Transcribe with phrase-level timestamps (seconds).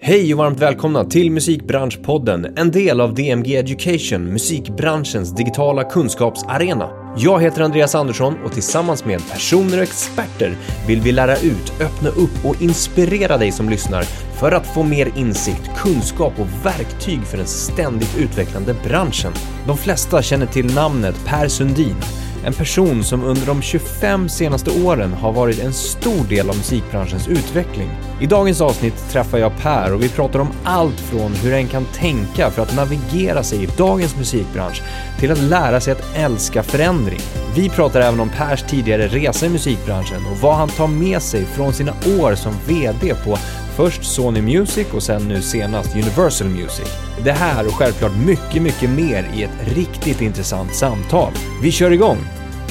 [0.00, 7.14] Hej och varmt välkomna till Musikbranschpodden, en del av DMG Education, musikbranschens digitala kunskapsarena.
[7.16, 10.56] Jag heter Andreas Andersson och tillsammans med personer och experter
[10.86, 14.02] vill vi lära ut, öppna upp och inspirera dig som lyssnar
[14.40, 19.32] för att få mer insikt, kunskap och verktyg för den ständigt utvecklande branschen.
[19.66, 21.96] De flesta känner till namnet Per Sundin,
[22.44, 27.28] en person som under de 25 senaste åren har varit en stor del av musikbranschens
[27.28, 27.90] utveckling.
[28.20, 31.84] I dagens avsnitt träffar jag Per och vi pratar om allt från hur en kan
[31.84, 34.82] tänka för att navigera sig i dagens musikbransch
[35.18, 37.20] till att lära sig att älska förändring.
[37.54, 41.44] Vi pratar även om Pers tidigare resa i musikbranschen och vad han tar med sig
[41.44, 43.38] från sina år som VD på
[43.78, 46.88] först Sony Music och sen nu senast Universal Music.
[47.24, 51.32] Det här och självklart mycket, mycket mer i ett riktigt intressant samtal.
[51.62, 52.16] Vi kör igång!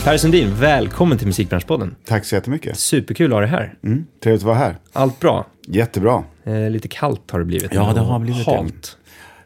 [0.03, 1.95] Per Sundin, välkommen till Musikbranschpodden.
[2.05, 2.77] Tack så jättemycket.
[2.80, 3.73] Superkul att ha dig här.
[3.83, 4.77] Mm, trevligt att vara här.
[4.93, 5.45] Allt bra?
[5.67, 6.23] Jättebra.
[6.43, 7.73] Eh, lite kallt har det blivit.
[7.73, 8.52] Ja, det har blivit det.
[8.55, 8.97] halt.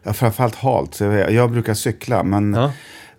[0.03, 0.99] Ja, framförallt halt.
[1.29, 2.71] Jag brukar cykla, men, Ja.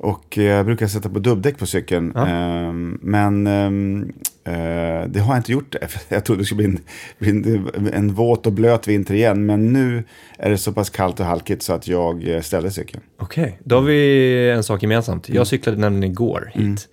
[0.03, 2.13] Och eh, jag brukar sätta på dubbdäck på cykeln.
[2.15, 2.27] Ja.
[2.27, 4.13] Ehm, men ehm,
[4.45, 5.75] eh, det har jag inte gjort.
[6.09, 6.81] Jag trodde det skulle bli en,
[7.19, 7.31] bli
[7.75, 9.47] en, en våt och blöt vinter igen.
[9.47, 10.05] Men nu
[10.39, 13.03] är det så pass kallt och halkigt så att jag eh, ställde cykeln.
[13.19, 15.29] Okej, då har vi en sak gemensamt.
[15.29, 15.37] Mm.
[15.37, 16.89] Jag cyklade nämligen igår hit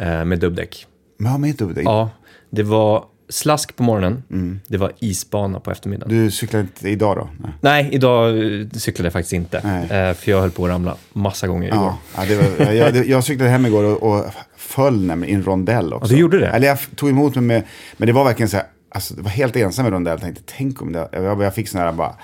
[0.00, 0.86] eh, med dubbdäck.
[1.24, 1.84] Har med dubbdäck?
[1.86, 2.10] Ja,
[2.50, 4.22] det var slask på morgonen.
[4.68, 6.12] Det var isbana på eftermiddagen.
[6.12, 6.24] Mm.
[6.24, 7.28] Du cyklar inte idag då?
[7.40, 7.52] Nej.
[7.60, 8.28] Nej, idag
[8.60, 9.60] eh, cyklade jag faktiskt inte.
[9.64, 10.08] Nej.
[10.08, 11.92] Eh, för jag höll på att ramla massa gånger igår.
[12.16, 14.24] Ja, det var, jag, jag, cyklade hem igår och, och
[14.56, 16.12] föll nämligen i en rondell också.
[16.12, 16.46] Ja, du gjorde det?
[16.46, 17.62] Eller jag tog emot mig med,
[17.96, 20.12] men det var verkligen så här, alltså det var helt ensam i rondell.
[20.12, 22.14] Jag tänkte, tänk om det, jag, jag fick sån här bara,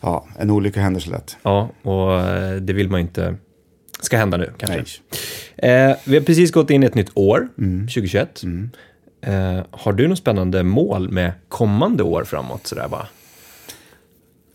[0.00, 1.36] ja, en olycka händer så lätt.
[1.42, 3.36] Ja, och eh, det vill man ju inte
[4.00, 4.80] ska hända nu kanske.
[5.56, 7.86] Eh, vi har precis gått in i ett nytt år, Mm.
[7.86, 8.42] 2021.
[9.26, 12.66] Eh, har du något spännande mål med kommande år framåt?
[12.66, 13.06] Sådär va?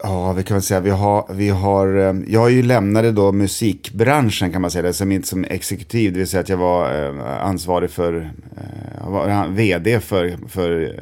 [0.03, 3.31] Ja, vi kan väl säga, vi har, vi har, eh, jag har ju lämnade då
[3.31, 7.06] musikbranschen kan man säga, det, som, inte som exekutiv, det vill säga att jag var
[7.06, 10.96] eh, ansvarig för, eh, jag var vd för, för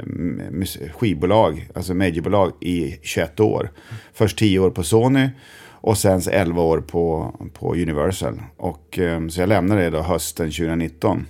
[0.93, 3.71] skivbolag, alltså majorbolag i 21 år.
[4.13, 5.29] Först 10 år på Sony
[5.81, 8.41] och sen 11 år på, på Universal.
[8.57, 8.99] Och,
[9.29, 11.25] så jag lämnade det då hösten 2019.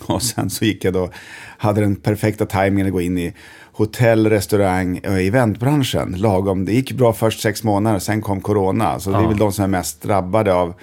[0.00, 1.10] Och sen så gick jag då,
[1.58, 3.34] hade den perfekta tajmingen att gå in i
[3.72, 6.14] hotell, restaurang och eventbranschen.
[6.18, 9.00] Lagom, det gick bra först sex månader, sen kom corona.
[9.00, 10.74] Så det är väl de som är mest drabbade av,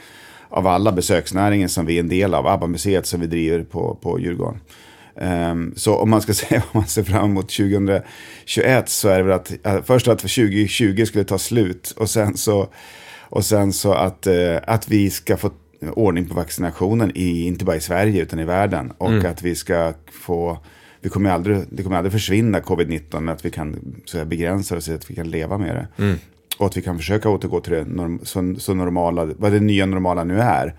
[0.50, 2.48] av alla besöksnäringen som vi är en del av.
[2.48, 4.59] ABBA-museet som vi driver på, på Djurgården.
[5.22, 9.24] Ehm, så om man ska säga vad man ser fram emot 2021 så är det
[9.24, 12.68] väl att uh, först att 2020 skulle ta slut och sen så,
[13.19, 15.52] och sen så att, eh, att vi ska få
[15.94, 18.91] ordning på vaccinationen, i, inte bara i Sverige utan i världen.
[18.97, 20.57] Och att vi ska få,
[21.01, 24.75] vi kommer aldrig, det kommer aldrig försvinna covid-19, men att vi kan så här, begränsa
[24.75, 25.88] det så att vi kan leva med det.
[26.57, 29.85] Och att vi kan försöka återgå till det norm, så, så normala, vad det nya
[29.85, 30.75] normala nu är.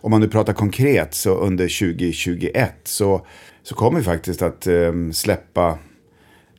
[0.00, 3.26] Om man nu pratar konkret så under 2021 så,
[3.62, 5.78] så kommer vi faktiskt att eh, släppa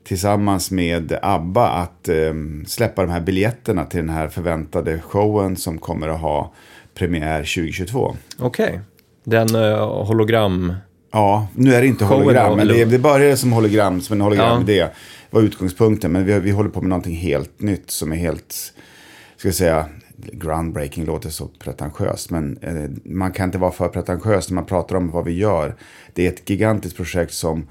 [0.03, 2.33] tillsammans med ABBA att eh,
[2.67, 6.53] släppa de här biljetterna till den här förväntade showen som kommer att ha
[6.99, 8.15] premiär 2022.
[8.39, 8.79] Okej.
[9.23, 10.73] Den uh, hologram...
[11.11, 14.75] Ja, nu är det inte hologram, men det, det började som hologram, som en hologramidé.
[14.75, 14.87] Ja.
[15.29, 18.73] var utgångspunkten, men vi, vi håller på med någonting helt nytt som är helt,
[19.37, 19.85] ska jag säga,
[20.17, 24.95] groundbreaking låter så pretentiöst, men eh, man kan inte vara för pretentiös när man pratar
[24.95, 25.75] om vad vi gör.
[26.13, 27.67] Det är ett gigantiskt projekt som,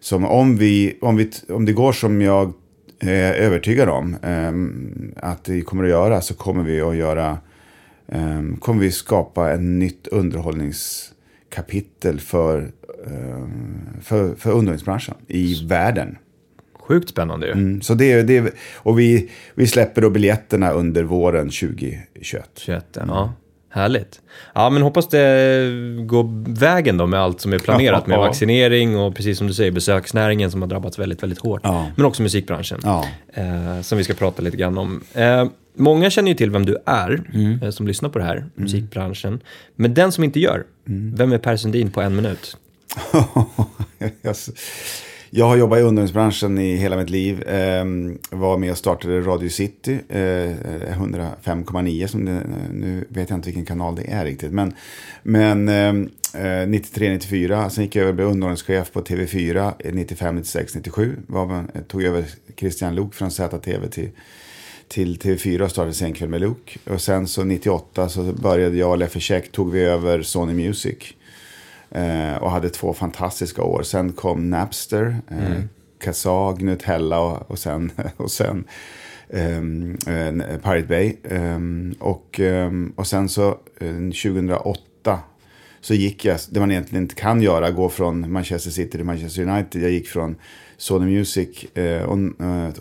[0.00, 2.52] som om, vi, om, vi, om det går som jag
[3.00, 7.38] är övertygad om eh, att det kommer att göra, så kommer vi att göra,
[8.12, 12.72] eh, kommer vi skapa en nytt underhållningskapitel för,
[13.06, 13.46] eh,
[14.02, 16.18] för, för underhållningsbranschen i världen.
[16.80, 17.52] Sjukt spännande ju.
[17.52, 22.50] Mm, så det, det, och vi, vi släpper då biljetterna under våren 2021.
[22.56, 23.32] 21, ja.
[23.74, 24.20] Härligt.
[24.54, 25.68] Ja, men hoppas det
[26.06, 29.70] går vägen då med allt som är planerat med vaccinering och precis som du säger
[29.70, 31.60] besöksnäringen som har drabbats väldigt, väldigt hårt.
[31.64, 31.86] Ja.
[31.96, 32.80] Men också musikbranschen.
[32.82, 33.04] Ja.
[33.34, 35.02] Eh, som vi ska prata lite grann om.
[35.14, 35.44] Eh,
[35.76, 37.62] många känner ju till vem du är Mm.
[37.62, 39.40] eh, som lyssnar på det här, musikbranschen.
[39.76, 41.14] Men den som inte gör, Mm.
[41.16, 42.56] vem är Per Sundin på en minut?
[45.34, 47.42] Jag- har jobbat i underhållningsbranschen i hela mitt liv.
[47.42, 47.84] Eh,
[48.30, 50.50] var med och startade Radio City, eh,
[50.98, 52.40] 105,9 som det,
[52.72, 54.52] nu vet jag inte vilken kanal det är riktigt.
[54.52, 54.74] Men,
[55.22, 60.34] men ehm, eh, 93, 94, sen gick jag över och blev underhållningschef på TV4, 95,
[60.36, 61.16] 96, 97.
[61.26, 62.24] Var, man- jag tog över
[62.56, 64.08] Christian Luuk från ZTV till,
[64.88, 66.78] till TV4 och startade Senkväll med Luuk.
[66.90, 70.96] Och sen så 98 så började jag och Leffe Käck, tog vi över Sony Music.
[71.94, 73.82] Eh, och hade två fantastiska år.
[73.82, 75.62] Sen kom Napster, eh,
[76.00, 78.64] Kazaa, Nutella och, och sen, och sen
[79.28, 79.98] um,
[80.62, 81.16] Pirate Bay.
[81.22, 85.20] Um, och, um, och sen så uh, 2008
[85.80, 89.42] så gick jag, det man egentligen inte kan göra, gå från Manchester City till Manchester
[89.42, 89.82] United.
[89.82, 90.36] Jag gick från
[90.76, 92.18] Sony Music eh, och,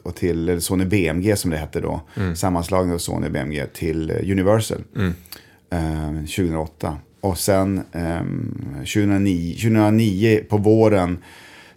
[0.04, 2.02] och, till eller Sony BMG som det hette då.
[2.16, 2.36] Mm.
[2.36, 4.84] Sammanslagning av Sony BMG till Universal.
[4.96, 5.14] Mm.
[5.70, 6.98] Eh, 2008.
[7.22, 8.22] Och sen eh,
[8.78, 11.18] 2009, 2009 på våren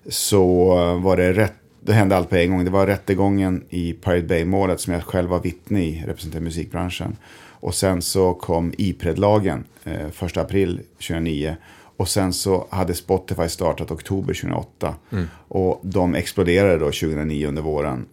[0.08, 1.55] så var det rätt
[1.85, 2.64] det hände allt på en gång.
[2.64, 7.17] Det var rättegången i Pirate Bay-målet som jag själv var vittne i, representerade musikbranschen.
[7.64, 11.56] Och sen så kom IPRED-lagen eh, 1 april 2009.
[11.96, 14.94] Och sen så hade Spotify startat oktober 2008.
[15.12, 15.26] Mm.
[15.49, 18.06] Och de exploderade då 2009 under våren.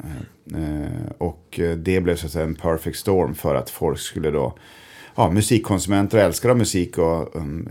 [0.54, 4.58] Eh, och det blev så att säga en perfect storm för att folk skulle då
[5.16, 7.70] ja, musikkonsumenter och älskare av musik och um,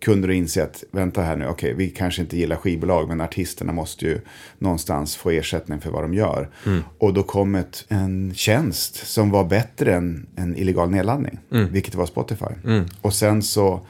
[0.00, 3.20] kunder och inse att vänta här nu, okej, okay, vi kanske inte gillar skivbolag, men
[3.20, 4.20] artisterna måste ju
[4.58, 6.48] någonstans få ersättning för vad de gör.
[6.66, 6.82] Mm.
[6.98, 11.72] Och då kom ett, en tjänst som var bättre än en illegal nedladdning, mm.
[11.72, 12.54] vilket var Spotify.
[12.64, 12.84] Mm.
[13.00, 13.80] Och sen så,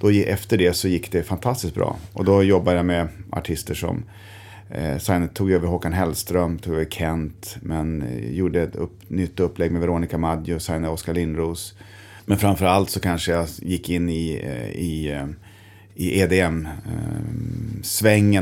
[0.00, 1.96] då efter det så gick det fantastiskt bra.
[2.12, 4.04] Och då jobbade jag med artister som
[4.70, 9.40] Eh, sen tog över Håkan Hellström, tog över Kent, men eh, gjorde ett upp, nytt
[9.40, 11.74] upplägg med Veronica Maggio, signade Oskar Lindros.
[12.28, 15.26] Men framför allt så kanske jag gick in i, eh, i, eh,
[15.94, 17.24] i EDM-svängen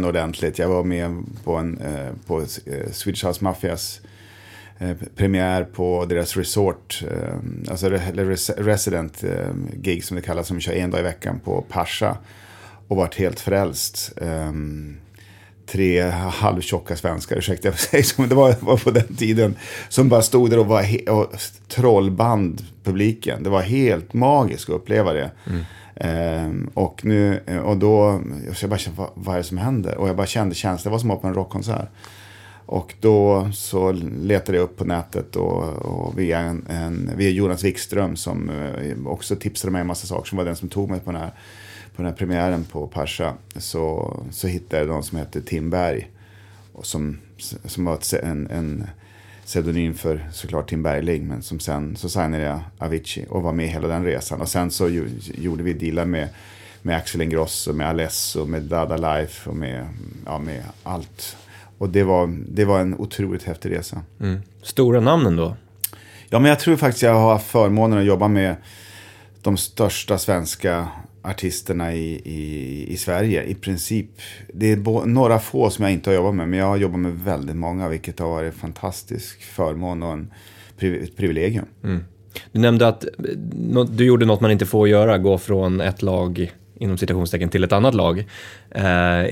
[0.02, 0.58] eh, ordentligt.
[0.58, 1.80] Jag var med på, en,
[2.26, 2.44] på
[2.92, 4.00] Swedish House Mafias
[5.16, 7.04] premiär på deras resort,
[7.68, 7.88] alltså
[8.56, 9.24] resident
[9.74, 12.16] gig som det kallas, som kör en dag i veckan på Pasha.
[12.88, 14.12] Och vart helt frälst
[15.66, 19.56] tre halvtjocka svenskar, ursäkta jag säger så, men det var, var på den tiden,
[19.88, 21.32] som bara stod där och var och
[21.68, 23.42] trollband publiken.
[23.42, 25.30] Det var helt magiskt att uppleva det.
[25.46, 25.64] Mm.
[25.96, 28.22] Ehm, och, nu, och då,
[28.60, 29.98] jag bara kände, vad, vad är det som händer?
[29.98, 31.88] Och jag bara kände känslan, det var som att på en rockkonsert.
[32.66, 33.92] Och då så
[34.22, 39.06] letade jag upp på nätet och, och via, en, en, via Jonas Wikström som eh,
[39.06, 41.32] också tipsade mig en massa saker, som var den som tog mig på den här
[41.96, 46.10] på den här premiären på Pasha så, så hittade jag någon som hette Tim Berg.
[46.72, 47.18] Och som,
[47.64, 48.86] som var en, en
[49.44, 51.26] pseudonym för såklart Tim Bergling.
[51.26, 54.40] Men som sen så signade jag Avicii och var med hela den resan.
[54.40, 56.28] Och sen så ju, gjorde vi dealar med,
[56.82, 59.88] med Axel Ingrosso, med Alesso, med Dada Life och med,
[60.26, 61.36] ja, med allt.
[61.78, 64.02] Och det var, det var en otroligt häftig resa.
[64.20, 64.40] Mm.
[64.62, 65.56] Stora namnen då?
[66.28, 68.56] Ja, men jag tror faktiskt jag har haft förmånen att jobba med
[69.42, 70.88] de största svenska
[71.26, 74.10] artisterna i, i, i Sverige i princip.
[74.54, 77.12] Det är några få som jag inte har jobbat med, men jag har jobbat med
[77.12, 80.30] väldigt många, vilket har varit en fantastisk förmån och en,
[80.78, 81.66] ett privilegium.
[81.84, 82.04] Mm.
[82.52, 86.52] Du nämnde att eh, du gjorde något man inte får göra, gå från ett lag
[86.78, 88.18] inom citationstecken till ett annat lag.
[88.70, 88.84] Eh,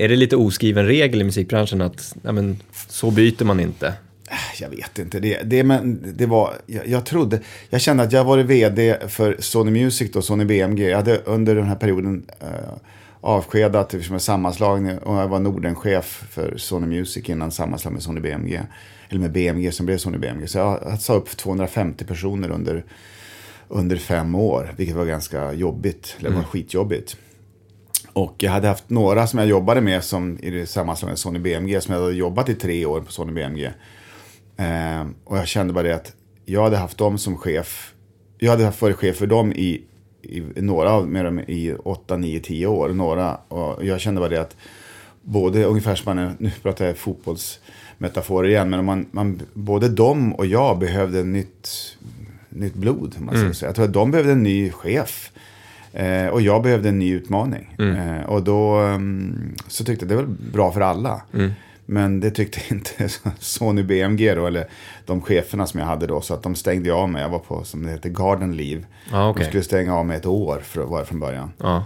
[0.03, 2.57] är det lite oskriven regel i musikbranschen att ja, men,
[2.89, 3.93] så byter man inte?
[4.29, 5.19] Äh, jag vet inte.
[5.19, 7.39] Det, det, men det var, jag, jag trodde,
[7.69, 10.89] jag kände att jag varit vd för Sony Music då, Sony BMG.
[10.89, 12.49] Jag hade under den här perioden uh,
[13.21, 18.21] avskedat eftersom jag sammanslagning och jag var Nordenchef för Sony Music innan sammanslag med Sony
[18.21, 18.61] BMG.
[19.09, 20.47] Eller med BMG som blev Sony BMG.
[20.47, 22.83] Så jag, jag sa upp 250 personer under,
[23.67, 26.15] under fem år, vilket var ganska jobbigt.
[26.19, 26.41] Eller mm.
[26.41, 27.17] var skitjobbigt.
[28.13, 31.81] Och jag hade haft några som jag jobbade med som i sammanslagningen med Sony BMG
[31.81, 33.71] som jag hade jobbat i tre år på Sony BMG.
[34.57, 36.13] Eh, och jag kände bara det att
[36.45, 37.93] jag hade haft dem som chef.
[38.37, 39.81] Jag hade haft varit chef för dem i,
[40.21, 42.89] i några av dem i 8, 9, 10 år.
[42.89, 44.55] Några, och jag kände bara det att
[45.21, 50.45] både ungefär som man, nu pratar jag fotbollsmetaforer igen, men man, man, både de och
[50.45, 51.97] jag behövde nytt,
[52.49, 53.15] nytt blod.
[53.19, 53.53] Man mm.
[53.53, 53.69] säga.
[53.69, 55.31] Jag tror att de behövde en ny chef.
[55.93, 57.75] Eh, och jag behövde en ny utmaning.
[57.77, 57.95] Mm.
[57.95, 61.21] Eh, och då um, så tyckte jag det var bra för alla.
[61.33, 61.51] Mm.
[61.85, 64.67] Men det tyckte inte Sony BMG då, eller
[65.05, 66.21] de cheferna som jag hade då.
[66.21, 67.21] Så att de stängde av mig.
[67.21, 68.83] Jag var på, som det heter, garden leave.
[69.11, 69.43] Ah, okay.
[69.43, 71.51] De skulle stänga av mig ett år för att vara från början.
[71.57, 71.81] Ah.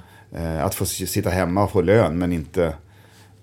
[0.61, 2.73] Att få sitta hemma och få lön, men inte,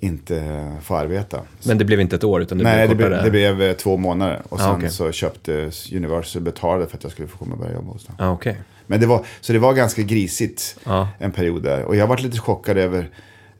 [0.01, 1.41] inte få arbeta.
[1.63, 3.77] Men det blev inte ett år, utan det Nej, blev det blev, det blev eh,
[3.77, 4.43] två månader.
[4.49, 4.89] Och ah, sen ah, okay.
[4.89, 8.17] så köpte Universal betalade för att jag skulle få komma och börja jobba hos dem.
[8.19, 8.55] Ah, okay.
[8.87, 10.79] Men det var, så det var ganska grisigt
[11.19, 11.83] en period där.
[11.83, 13.11] Och jag var lite chockad över,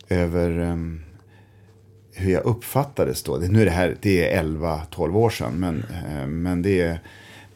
[0.09, 1.06] över um,
[2.17, 3.37] hur jag uppfattades då.
[3.37, 6.99] Nu är det här, det är 11-12 år sedan, men, eh, men det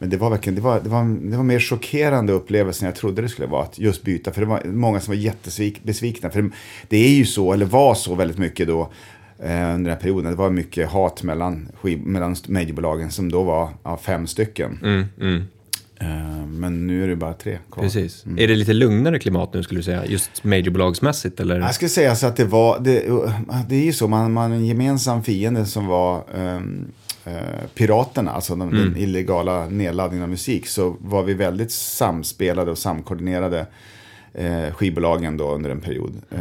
[0.01, 2.95] men det var verkligen, det var, det var, det var mer chockerande upplevelse än jag
[2.95, 4.31] trodde det skulle vara att just byta.
[4.31, 6.29] För det var många som var jättebesvikna.
[6.29, 6.51] För
[6.87, 8.81] det är ju så, eller var så väldigt mycket då
[9.39, 10.31] eh, under den här perioden.
[10.31, 14.79] Det var mycket hat mellan, mellan mediebolagen som då var ja, fem stycken.
[14.83, 15.43] Mm, mm.
[16.01, 17.83] Eh, men nu är det bara tre kvar.
[17.83, 18.25] Precis.
[18.25, 18.39] Mm.
[18.39, 20.05] Är det lite lugnare klimat nu skulle du säga?
[20.05, 21.59] Just majorbolagsmässigt eller?
[21.59, 22.99] Jag skulle säga så att det var, det,
[23.69, 26.91] det är ju så, man har en gemensam fiende som var um,
[27.25, 27.33] eh,
[27.75, 33.65] piraterna, alltså de, den illegala nedladdningen av musik, så var vi väldigt samspelade och samkoordinerade
[34.33, 36.21] eh, skivbolagen då under en period.
[36.31, 36.39] Eh,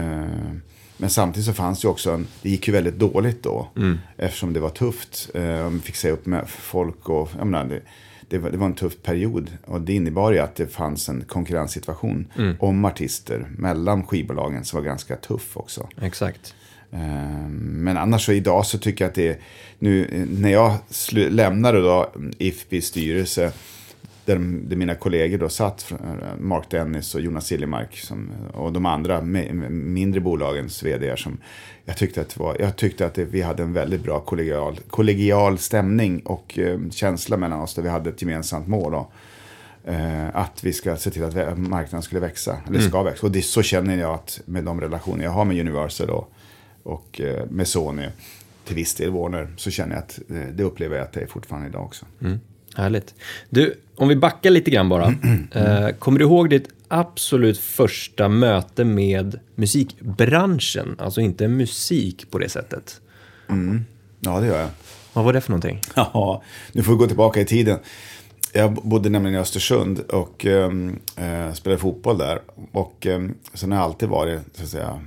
[0.97, 3.69] men samtidigt så fanns det också en, det gick ju väldigt dåligt då.
[4.17, 5.31] Eftersom det var tufft.
[5.73, 7.81] Vi fick säga upp med folk och, jag menar, det,
[8.31, 9.51] det, var, det var en tuff period.
[9.67, 12.27] Och det innebar ju att det fanns en konkurrenssituation
[12.61, 15.89] om artister mellan skivbolagen som var ganska tuff också.
[16.03, 16.55] Exakt.
[16.93, 19.39] Eh, Men annars så idag så tycker jag att det är,
[19.79, 20.75] nu eh, när jag
[21.15, 23.53] lämnade då IFPs styrelse,
[24.31, 25.97] där, där mina kollegor då satt, eh,
[26.39, 31.39] Mark Dennis och Jonas Siljemark som, och de andra mindre bolagens vd som
[31.85, 35.59] jag tyckte att, var, jag tyckte att det, vi hade en väldigt bra kollegial, kollegial
[35.59, 38.93] stämning och eh, känsla mellan oss där vi hade ett gemensamt mål.
[38.93, 39.11] Då.
[39.85, 43.27] Eh, att vi ska se till att marknaden skulle växa, eller ska växa.
[43.27, 46.33] Och det, så känner jag att med de relationer jag har med Universal och,
[46.83, 48.07] och eh, med Sony,
[48.65, 50.21] till viss del Warner, så känner jag att
[50.57, 52.07] det upplever jag att det är fortfarande idag också.
[52.77, 53.15] Härligt.
[53.51, 55.15] Du, om vi backar lite grann bara.
[55.53, 60.97] Eh, kommer du ihåg ditt absolut första möte med musikbranschen?
[60.99, 63.01] Alltså inte musik på det sättet.
[64.21, 64.69] Ja, det gör jag.
[65.13, 65.81] Vad var det för någonting?
[65.95, 67.79] Ja, nu får vi gå tillbaka i tiden.
[68.53, 72.41] Jag bodde nämligen i Östersund och ehm, eh, spelade fotboll där.
[72.73, 74.99] Och um, sen har jag alltid varit, så att säga, eh,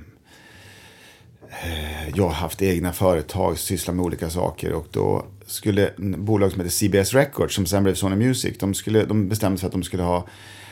[1.62, 4.72] Eh, jag har haft egna företag, sysslat med olika saker.
[4.72, 8.74] Och då skulle en bolag som heter CBS Records, som sen blev Sony Music, de,
[8.74, 10.26] skulle, de bestämde sig för att de skulle ha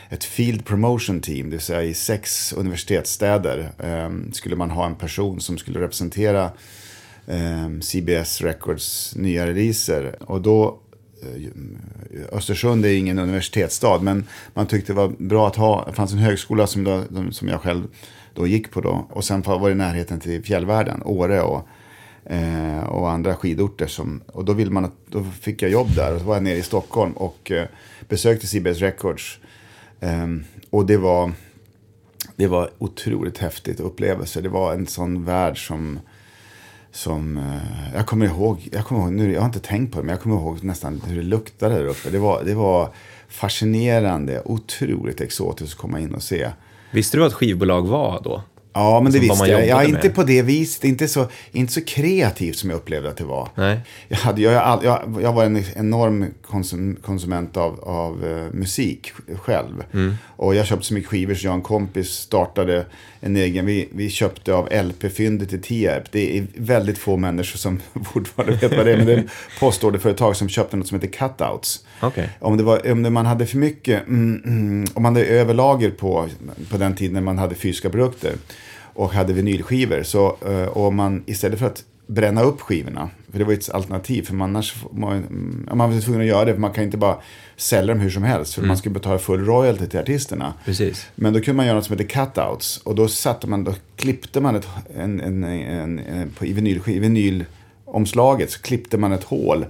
[0.09, 4.95] ett Field Promotion Team, det vill säga i sex universitetsstäder eh, skulle man ha en
[4.95, 6.51] person som skulle representera
[7.27, 10.15] eh, CBS Records nya releaser.
[10.19, 10.79] Och då
[11.21, 16.11] eh, Östersund är ingen universitetsstad, men man tyckte det var bra att ha, det fanns
[16.11, 17.83] en högskola som, då, som jag själv
[18.33, 19.07] då gick på då.
[19.09, 21.67] Och sen var det närheten till fjällvärlden, Åre och,
[22.25, 23.87] eh, och andra skidorter.
[23.87, 26.43] Som, och då, vill man att, då fick jag jobb där och så var jag
[26.43, 27.67] nere i Stockholm och eh,
[28.09, 29.39] besökte CBS Records.
[29.99, 30.27] Eh,
[30.69, 31.31] och det var,
[32.35, 34.41] det var otroligt häftigt upplevelse.
[34.41, 35.99] Det var en sån värld som
[36.95, 40.03] som, eh, jag kommer ihåg, jag kommer ihåg, nu, jag har inte tänkt på det,
[40.05, 42.09] men jag kommer ihåg nästan hur det luktade där uppe.
[42.09, 42.93] Det var, det var
[43.27, 46.49] fascinerande, otroligt exotiskt att komma in och se.
[46.93, 48.41] Visste du vad ett skivbolag var då?
[48.73, 49.67] Ja, men det visste jag.
[49.67, 50.15] Ja, inte med.
[50.15, 53.49] på det viset, inte så, inte så kreativt som jag upplevde att det var.
[53.55, 53.79] Nej.
[54.07, 59.11] Jag, hade, jag, jag, jag, jag var en enorm konsum, konsument av, av eh, musik
[59.41, 59.83] själv.
[59.93, 60.15] Mm.
[60.27, 62.85] Och jag köpte så mycket skivor så jag och en kompis startade
[63.19, 63.65] en egen.
[63.65, 66.11] Vi, vi köpte av LP-fyndet i Tierp.
[66.11, 67.79] Det är väldigt få människor som
[68.13, 68.97] fortfarande vet vad det är.
[68.97, 71.85] Men det är en postorderföretag som köpte något som heter Cutouts.
[72.01, 72.29] Okej.
[72.39, 75.89] Om, det var, om det, man hade för mycket, mm, mm, om man hade överlager
[75.89, 76.29] på,
[76.69, 78.33] på den tiden när man hade fysiska produkter
[78.93, 80.03] och hade vinylskivor.
[80.03, 83.69] Så, eh, och man istället för att bränna upp skivorna, för det var ju ett
[83.69, 86.83] alternativ, för man, annars man, mm, man var tvungen att göra det, för man kan
[86.83, 87.17] inte bara
[87.57, 90.53] sälja dem hur som helst, för man ska betala full royalty till artisterna.
[90.65, 91.07] Precis.
[91.15, 92.77] Men då kunde man göra något som heter cutouts.
[92.77, 96.81] Och då satte man, då klippte man ett, en, en, en, en, på, i vinyl,
[96.85, 99.65] vinylomslaget så klippte man ett hål.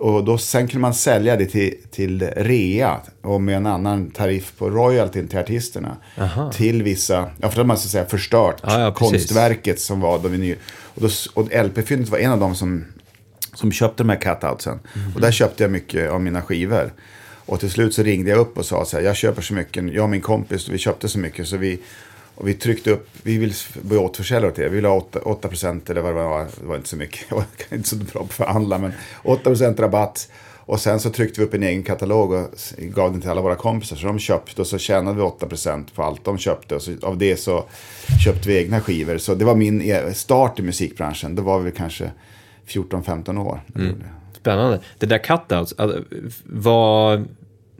[0.00, 4.52] Och då, sen kunde man sälja det till, till rea och med en annan tariff
[4.58, 5.96] på royalty till artisterna.
[6.18, 6.52] Aha.
[6.52, 10.18] Till vissa, ja för har man så att säga förstört Ja, ja, konstverket som var
[10.18, 10.56] då vinyl.
[10.94, 12.84] Och, då, och LP-fyndet var en av dem som,
[13.54, 14.78] som köpte de här cutoutsen.
[14.94, 15.12] Mhm.
[15.14, 16.92] Och där köpte jag mycket av mina skivor.
[17.46, 19.92] Och till slut så ringde jag upp och sa så här, jag köper så mycket,
[19.92, 21.78] jag och min kompis, vi köpte så mycket så vi,
[22.40, 25.90] och vi tryckte upp, vi vill bli återförsäljare till er, vi vill ha 8, 8%
[25.90, 28.20] eller vad det var, det var inte så mycket, jag var inte så bra på
[28.20, 28.92] att förhandla, men
[29.22, 30.30] 8% rabatt.
[30.56, 33.54] Och sen så tryckte vi upp en egen katalog och gav den till alla våra
[33.54, 33.96] kompisar.
[33.96, 36.74] Så de köpte och så tjänade vi 8% på allt de köpte.
[36.74, 37.64] Och så, av det så
[38.24, 39.18] köpte vi egna skivor.
[39.18, 41.34] Så det var min e- start i musikbranschen.
[41.34, 42.10] Då var vi kanske
[42.68, 43.60] 14-15 år.
[44.40, 44.80] Spännande.
[44.98, 46.04] Det där cutouts, alltså,
[46.44, 47.24] var,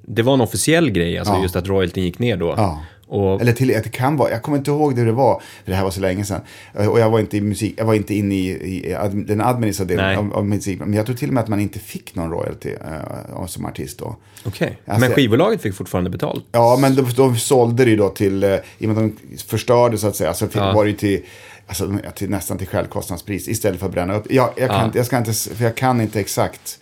[0.02, 1.43] det var en officiell grej, alltså Ja.
[1.43, 2.55] just att royaltyn gick ner då.
[2.57, 2.83] Ja.
[3.12, 5.71] Och, Eller till att det kan vara, jag kommer inte ihåg hur det var, för
[5.71, 6.40] det här var så länge sedan.
[6.75, 8.49] Och jag var inte i musik, jag var inte inne i,
[8.88, 10.79] i ad, den administrativa delen av, av musik.
[10.81, 13.99] Men jag tror till och med att man inte fick någon royalty uh, som artist
[13.99, 14.17] då.
[14.45, 16.45] Okej, Alltså- men skivbolaget fick fortfarande betalt?
[16.52, 19.37] Ja, men de, de sålde det ju då till, eh, i och med att de
[19.37, 20.73] förstörde så att säga, så fick, Ja.
[20.73, 21.23] var det ju till,
[21.67, 24.26] alltså, till, nästan till självkostnadspris istället för att bränna upp.
[24.33, 24.90] Jag, jag, kan, Ja.
[24.95, 26.79] jag, ska inte, för jag kan inte exakt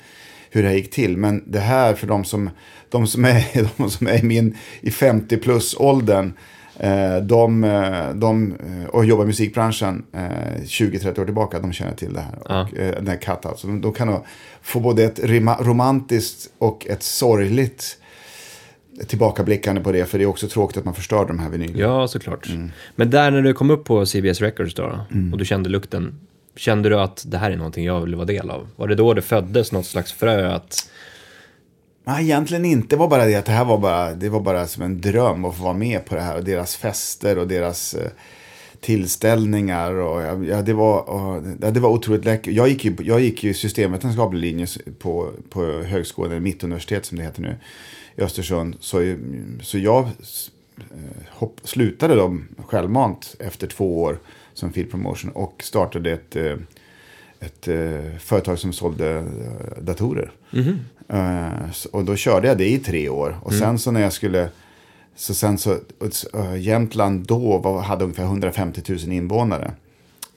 [0.51, 2.51] hur det här gick till, men det här för de som,
[2.91, 6.33] de som, är, de som är min i 50 plus åldern,
[6.77, 11.95] eh, de, eh, de, eh, och jobbar i musikbranschen eh, 20-30 år tillbaka, de känner
[11.95, 12.39] till det här.
[12.49, 12.63] Ja.
[12.63, 13.59] Och, den här cutout.
[13.59, 14.21] Så de, de kan
[14.63, 15.21] få både ett
[15.61, 17.99] romantiskt och ett sorgligt
[19.07, 20.05] tillbakablickande på det.
[20.05, 21.81] För det är också tråkigt att man förstör de här vinylerna.
[21.81, 22.49] Ja, såklart.
[22.49, 22.71] Mm.
[22.97, 25.01] Men där när du kom upp på CBS Records då,
[25.33, 26.21] och du kände lukten,
[26.57, 28.69] kände du att det här är någonting jag vill vara del av?
[28.77, 30.91] Var det då det föddes något slags frö att
[32.09, 32.97] Nej, egentligen inte.
[32.97, 35.45] Det var bara det att det här var bara, det var bara som en dröm
[35.45, 36.37] att få vara med på det här.
[36.37, 38.11] Och deras fester och deras eh,
[38.81, 39.95] tillställningar.
[39.95, 42.55] Och, ja, det, var, och, ja, det var otroligt läckert.
[42.55, 44.67] Jag gick ju, jag gick ju systemvetenskaplig linje
[44.99, 47.57] på, på högskolan, eller Mittuniversitet som det heter nu,
[48.17, 48.77] i Östersund.
[48.81, 49.17] Så,
[49.63, 50.13] så jag eh,
[51.31, 54.19] hopp, slutade dem självmant efter två år
[54.55, 56.57] som field promotion och startade ett, eh,
[57.41, 59.25] ett, ett företag som sålde
[59.81, 60.33] datorer.
[60.53, 60.79] Mm.
[61.13, 63.39] Uh, och då körde jag det i tre år.
[63.43, 63.61] Och mm.
[63.61, 64.49] sen så när jag skulle...
[65.17, 65.73] Så sen så...
[66.35, 69.73] Uh, Jämtland då var, hade ungefär 150 000 invånare.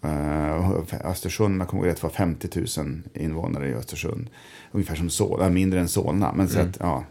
[0.05, 4.29] Uh, Östersund, man kommer ihåg rätt, var 50 000 invånare i Östersund.
[4.71, 6.33] Ungefär som Solna, mindre än Solna.
[6.33, 6.69] Men så mm.
[6.69, 7.03] att, ja.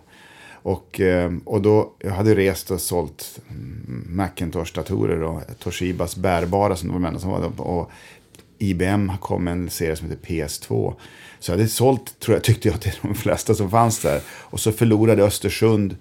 [0.63, 1.01] Och,
[1.45, 3.41] och då, jag hade rest och sålt
[4.07, 7.91] Macintosh-datorer och Toshibas bärbara som de var som var Och
[8.61, 10.95] IBM kom med en serie som heter PS2.
[11.39, 14.21] Så jag hade sålt, tror jag, tyckte jag, till de flesta som fanns där.
[14.29, 15.97] Och så förlorade Östersund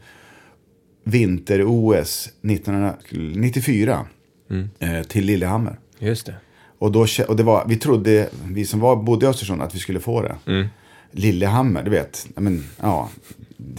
[1.03, 4.05] vinter-OS 1994
[4.49, 4.69] mm.
[4.79, 5.79] eh, till Lillehammer.
[5.99, 6.35] Just det.
[6.79, 9.79] Och, då, och det var, vi trodde, vi som var, bodde i Östersund, att vi
[9.79, 10.35] skulle få det.
[10.45, 10.67] Mm.
[11.11, 12.27] Lillehammer, du vet.
[12.35, 13.09] Men, ja,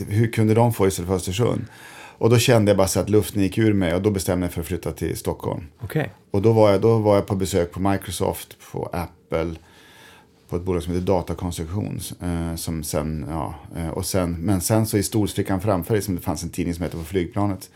[0.08, 1.64] hur kunde de få istället för Östersund?
[2.20, 4.52] Och då kände jag bara så att luften gick ur mig och då bestämde jag
[4.52, 5.66] för att flytta till Stockholm.
[5.82, 6.06] Okay.
[6.30, 9.54] Och då var, jag, då var jag på besök på Microsoft, på Apple,
[10.48, 12.00] på ett bolag som heter Datakonstruktion.
[12.22, 16.14] Eh, som sen, ja, eh, och sen, men sen så i stolsfickan framför dig, som
[16.14, 17.70] det fanns en tidning som hette på flygplanet,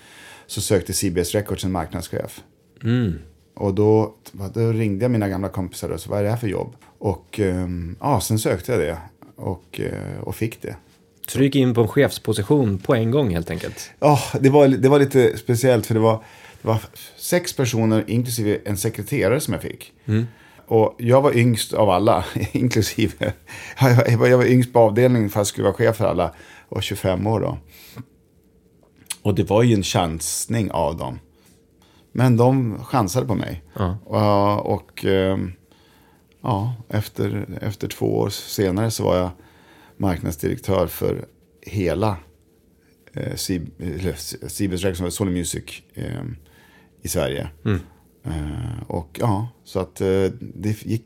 [0.46, 2.42] så sökte CBS Records en marknadschef.
[2.82, 3.18] Mm.
[3.54, 4.14] Och då,
[4.54, 6.76] då, ringde jag mina gamla kompisar och sa, vad är det här för jobb?
[6.98, 7.68] Och eh,
[8.00, 8.98] ja, sen sökte jag det
[9.36, 10.76] och, eh, och fick det.
[11.26, 13.90] Så du gick in på en chefsposition på en gång helt enkelt?
[14.00, 16.24] Ja, oh, det, var, det var lite speciellt för det var,
[16.62, 16.78] det var
[17.16, 19.92] sex personer inklusive en sekreterare som jag fick.
[20.04, 20.26] Mm.
[20.66, 23.32] Och jag var yngst av alla, inklusive.
[23.80, 26.34] Jag var, jag var yngst på avdelningen för att jag skulle vara chef för alla.
[26.68, 27.58] Och 25 år då.
[29.22, 31.18] Och det var ju en chansning av dem.
[32.12, 33.62] Men de chansade på mig.
[33.74, 33.98] Ja.
[34.04, 35.52] Och, och ehm,
[36.42, 39.30] ja, efter, efter två år senare så var jag
[39.96, 41.24] marknadsdirektör för
[41.60, 42.16] hela
[43.12, 43.34] eh,
[44.48, 46.24] Cibus Sony Music eh,
[47.02, 47.48] i Sverige.
[47.64, 47.78] Mm.
[48.24, 51.04] Eh, och ja, så att eh, det gick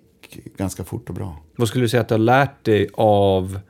[0.57, 1.43] ganska fort och bra.
[1.57, 3.61] Vad skulle du säga att du har lärt dig av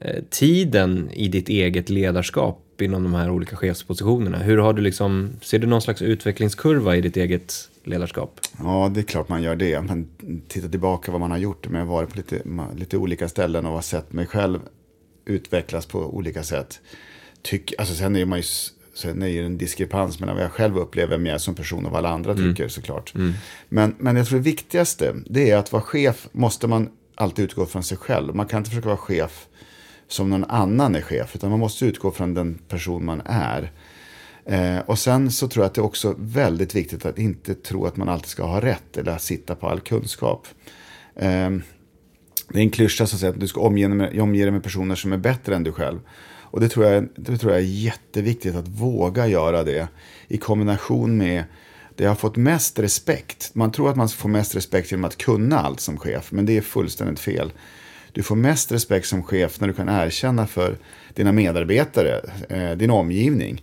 [0.00, 4.38] eh, tiden i ditt eget ledarskap inom de här olika chefspositionerna?
[4.38, 8.40] Hur har du liksom, ser du någon slags utvecklingskurva i ditt eget ledarskap?
[8.58, 9.80] Ja, det är klart man gör det.
[9.80, 10.08] Men
[10.48, 11.68] titta tillbaka vad man har gjort.
[11.68, 12.42] Men jag har varit på lite,
[12.76, 14.60] lite olika ställen och har sett mig själv
[15.24, 16.80] utvecklas på olika sätt.
[17.42, 18.44] Tyck, alltså sen är man ju
[18.98, 21.86] Sen är det en diskrepans mellan vad jag själv upplever vem jag är som person
[21.86, 22.54] och vad alla andra mm.
[22.54, 23.14] tycker såklart.
[23.14, 23.32] Mm.
[23.68, 27.66] Men, men jag tror det viktigaste, det är att vara chef måste man alltid utgå
[27.66, 28.34] från sig själv.
[28.34, 29.46] Man kan inte försöka vara chef
[30.08, 33.72] som någon annan är chef, utan man måste utgå från den person man är.
[34.48, 37.86] Eh, och sen så tror jag att det är också väldigt viktigt att inte tro
[37.86, 40.46] att man alltid ska ha rätt eller sitta på all kunskap.
[41.16, 41.50] Eh,
[42.48, 44.62] det är en klyscha som säger att du ska omge dig, med, omge dig med
[44.62, 45.98] personer som är bättre än du själv.
[46.50, 49.88] Och det tror, jag, det tror jag är jätteviktigt att våga göra det
[50.28, 51.44] i kombination med
[51.96, 53.50] det jag har fått mest respekt.
[53.54, 56.56] Man tror att man får mest respekt genom att kunna allt som chef, men det
[56.56, 57.52] är fullständigt fel.
[58.12, 60.78] Du får mest respekt som chef när du kan erkänna för
[61.14, 63.62] dina medarbetare, eh, din omgivning,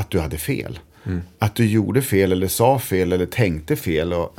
[0.00, 0.78] att du hade fel.
[1.04, 1.20] Mm.
[1.38, 4.12] Att du gjorde fel eller sa fel eller tänkte fel.
[4.12, 4.34] Och,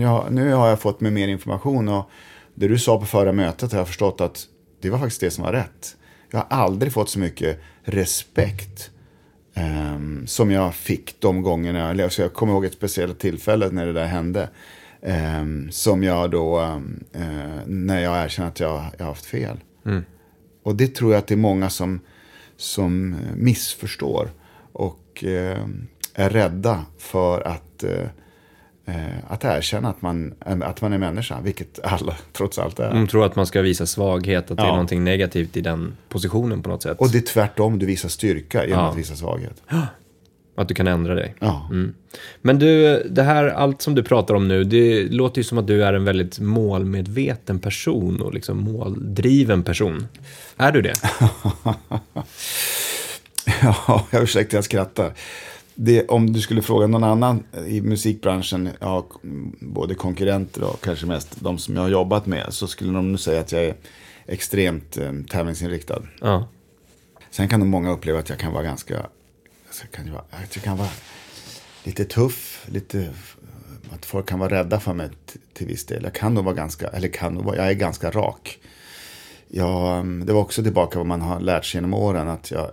[0.00, 2.10] ja, nu har jag fått med mer information och
[2.54, 4.46] det du sa på förra mötet har jag förstått att
[4.80, 5.96] det var faktiskt det som var rätt.
[6.30, 8.90] Jag har aldrig fått så mycket respekt
[9.56, 11.88] um, som jag fick de gångerna.
[11.88, 14.48] Alltså jag kommer ihåg ett speciellt tillfälle när det där hände.
[15.40, 19.56] Um, som jag då, um, uh, när jag erkänner att jag, jag har haft fel.
[19.86, 20.04] Mm.
[20.62, 22.00] Och det tror jag att det är många som,
[22.56, 24.30] som missförstår.
[24.72, 25.66] Och uh,
[26.14, 27.90] är rädda för att uh,
[28.86, 32.90] eh, att erkänna att man, att man är människa, vilket alla trots allt är.
[32.90, 36.62] De tror att man ska visa svaghet, att det är någonting negativt i den positionen
[36.62, 36.98] på något sätt.
[36.98, 38.90] Och det är tvärtom, du visar styrka genom ja.
[38.90, 39.62] att visa svaghet.
[40.56, 41.34] Att du kan ändra dig.
[41.38, 41.68] Ja.
[41.70, 41.94] Mm.
[42.42, 45.66] Men du, det här, allt som du pratar om nu, det låter ju som att
[45.66, 50.06] du är en väldigt målmedveten person och liksom måldriven person.
[50.56, 50.94] Är du det?
[53.62, 55.14] ja, jag ursäktar, jag skrattar
[55.74, 59.06] det, om du skulle fråga någon annan i musikbranschen, ja,
[59.60, 63.20] både konkurrenter och kanske mest de som jag har jobbat med, så skulle de nog
[63.20, 63.74] säga att jag är
[64.26, 66.02] extremt eh, tävlingsinriktad.
[66.20, 66.48] Ja.
[67.30, 69.06] Sen kan nog många uppleva att jag kan vara ganska,
[69.66, 70.88] alltså, kan jag, jag kan vara
[71.84, 73.10] lite tuff, lite
[73.90, 75.10] att folk kan vara rädda för mig
[75.52, 76.02] till viss del.
[76.02, 78.58] Jag kan nog vara ganska, eller kan nog vara, jag är ganska rak.
[79.48, 82.28] Jag, mm, det var också tillbaka vad man har lärt sig genom åren.
[82.28, 82.70] Att, jag,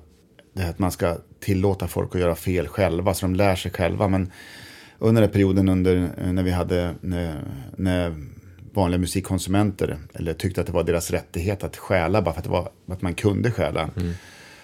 [0.54, 4.08] det att man ska tillåta folk att göra fel själva, så de lär sig själva.
[4.08, 4.32] Men
[5.00, 7.44] under den perioden under, när vi hade, när,
[7.78, 8.16] när
[8.74, 12.52] vanliga musikkonsumenter, eller tyckte att det var deras rättighet att stjäla bara för att, det
[12.52, 13.90] var, att man kunde stjäla.
[13.98, 14.14] Mm.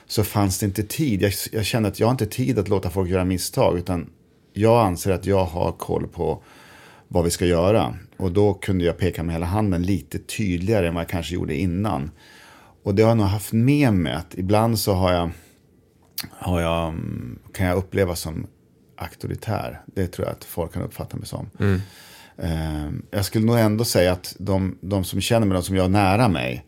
[0.08, 1.22] Så fanns det inte tid.
[1.22, 3.78] Jag, jag kände att jag har inte tid att låta folk göra misstag.
[3.78, 4.10] Utan
[4.54, 6.44] jag anser att jag har koll på
[7.08, 7.96] vad vi ska göra.
[8.18, 11.56] Och då kunde jag peka med hela handen lite tydligare än vad jag kanske gjorde
[11.56, 12.12] innan.
[12.84, 15.30] Och det har jag nog haft med mig att ibland så har jag,
[16.32, 16.96] har jag,
[17.54, 18.48] kan jag uppleva som
[18.98, 19.82] auktoritär.
[19.86, 21.50] Det tror jag att folk kan uppfatta mig som.
[21.60, 21.82] Mm.
[22.38, 25.84] Ehm, jag skulle nog ändå säga att de, de som känner mig, de som jag
[25.84, 26.66] har nära mig,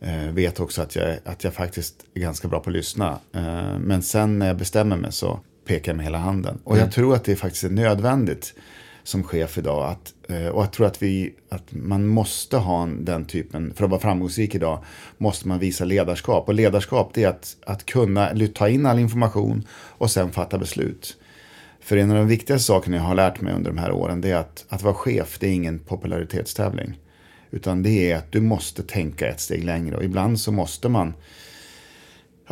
[0.00, 3.18] eh, vet också att jag, att jag faktiskt är ganska bra på att lyssna.
[3.32, 6.58] Ehm, men sen när jag bestämmer mig så pekar jag med hela handen.
[6.64, 6.92] Och jag mm.
[6.92, 8.54] tror att det faktiskt är nödvändigt
[9.02, 9.90] som chef idag.
[9.90, 13.90] Att, eh, och jag tror att, vi, att man måste ha den typen, för att
[13.90, 14.84] vara framgångsrik idag,
[15.18, 16.48] måste man visa ledarskap.
[16.48, 21.16] Och ledarskap det är att, att kunna ta in all information och sen fatta beslut.
[21.80, 24.30] För en av de viktigaste sakerna jag har lärt mig under de här åren det
[24.30, 26.98] är att, att vara chef, det är ingen popularitetstävling.
[27.50, 31.14] Utan det är att du måste tänka ett steg längre och ibland så måste man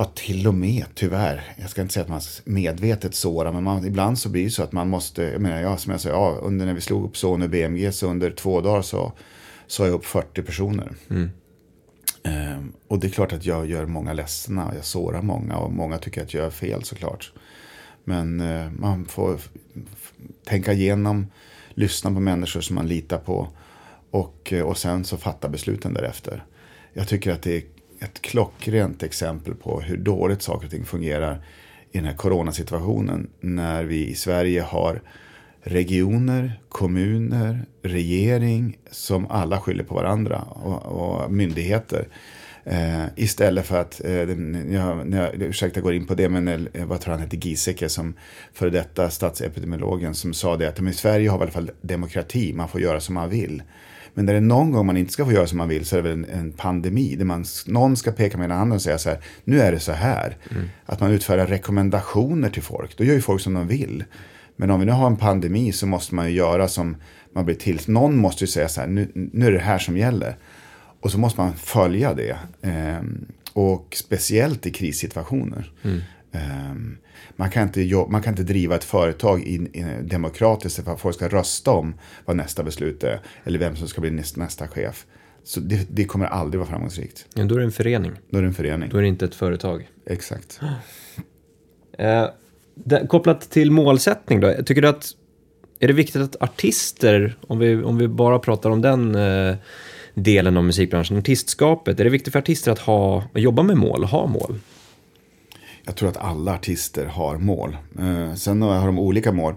[0.01, 1.55] Ja, till och med tyvärr.
[1.57, 4.63] Jag ska inte säga att man medvetet sårar, men man, ibland så blir det så
[4.63, 7.17] att man måste, jag menar, ja, som jag sa, ja, under när vi slog upp
[7.17, 9.13] Sony BMG så under två dagar så
[9.67, 10.93] sa jag upp 40 personer.
[11.11, 11.31] Mm.
[12.23, 15.73] Ehm, och det är klart att jag gör många ledsna och jag sårar många och
[15.73, 17.33] många tycker att jag gör fel såklart.
[18.05, 19.41] Men eh, man får
[20.45, 21.27] tänka igenom,
[21.75, 23.49] lyssna på människor som man litar på
[24.11, 26.45] och, och sen så fatta besluten därefter.
[26.93, 27.63] Jag tycker att det är
[28.01, 31.45] ett klockrent exempel på hur dåligt saker och ting fungerar
[31.93, 33.31] i den här coronasituationen.
[33.41, 35.03] När vi i Sverige har
[35.63, 42.09] regioner, kommuner, regering som alla skyller på varandra och, och myndigheter.
[42.65, 46.87] Eh, istället för att, eh, jag, jag, ursäkta jag går in på det, men eh,
[46.87, 48.15] vad tror han hette, Giesecke som
[48.53, 52.53] före detta statsepidemiologen som sa det att i Sverige har vi i alla fall demokrati,
[52.53, 53.63] man får göra som man vill.
[54.19, 55.97] Men när det är någon gång man inte ska få göra som man vill så
[55.97, 57.17] är det väl en, en pandemi.
[57.17, 59.81] Där man, någon ska peka med en handen och säga så här, nu är det
[59.81, 60.37] så här.
[60.51, 60.69] Mm.
[60.87, 64.05] Att man utfärdar rekommendationer till folk, då gör ju folk som de vill.
[64.57, 66.97] Men om vi nu har en pandemi så måste man ju göra som
[67.33, 67.81] man blir till.
[67.87, 70.37] Någon måste ju säga så här, nu, nu är det här som gäller.
[71.01, 72.37] Och så måste man följa det.
[72.63, 73.03] Eh,
[73.53, 75.73] och speciellt i krissituationer.
[75.83, 76.01] Mm.
[76.33, 76.75] Eh,
[77.37, 81.17] man, kan inte, man kan inte driva ett företag in, in, demokratiskt för att folk
[81.17, 83.21] ska rösta om vad nästa beslut är.
[83.45, 85.07] Eller vem som ska bli nästa, nästa chef.
[85.45, 87.27] Så det, det, kommer aldrig vara framgångsrikt.
[87.35, 88.13] Ja, då är det en förening.
[88.31, 88.89] Då är det en förening.
[88.89, 89.89] Då är det inte ett företag.
[90.07, 90.61] Exakt.
[91.99, 92.27] Eh,
[92.75, 94.55] det, kopplat till målsättning då.
[94.67, 95.07] Tycker du att
[95.81, 99.57] är det viktigt att artister, om vi, om vi bara pratar om den eh,
[100.15, 102.01] delen av musikbranschen, artistskapet.
[102.01, 104.59] Är det viktigt för artister att ha, jobba med mål, ha mål?
[105.89, 107.77] Jag tror att alla artister har mål.
[107.99, 109.55] Eh, sen har de olika mål.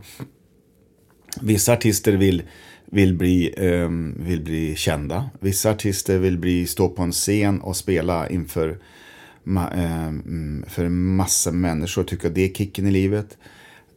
[1.41, 2.43] Vissa artister vill,
[2.85, 3.89] vill, bli, eh,
[4.25, 5.29] vill bli kända.
[5.39, 8.79] Vissa artister vill bli, stå på en scen och spela inför
[9.43, 10.11] ma, eh,
[10.67, 12.03] för massa människor.
[12.03, 13.37] Tycker att det är kicken i livet.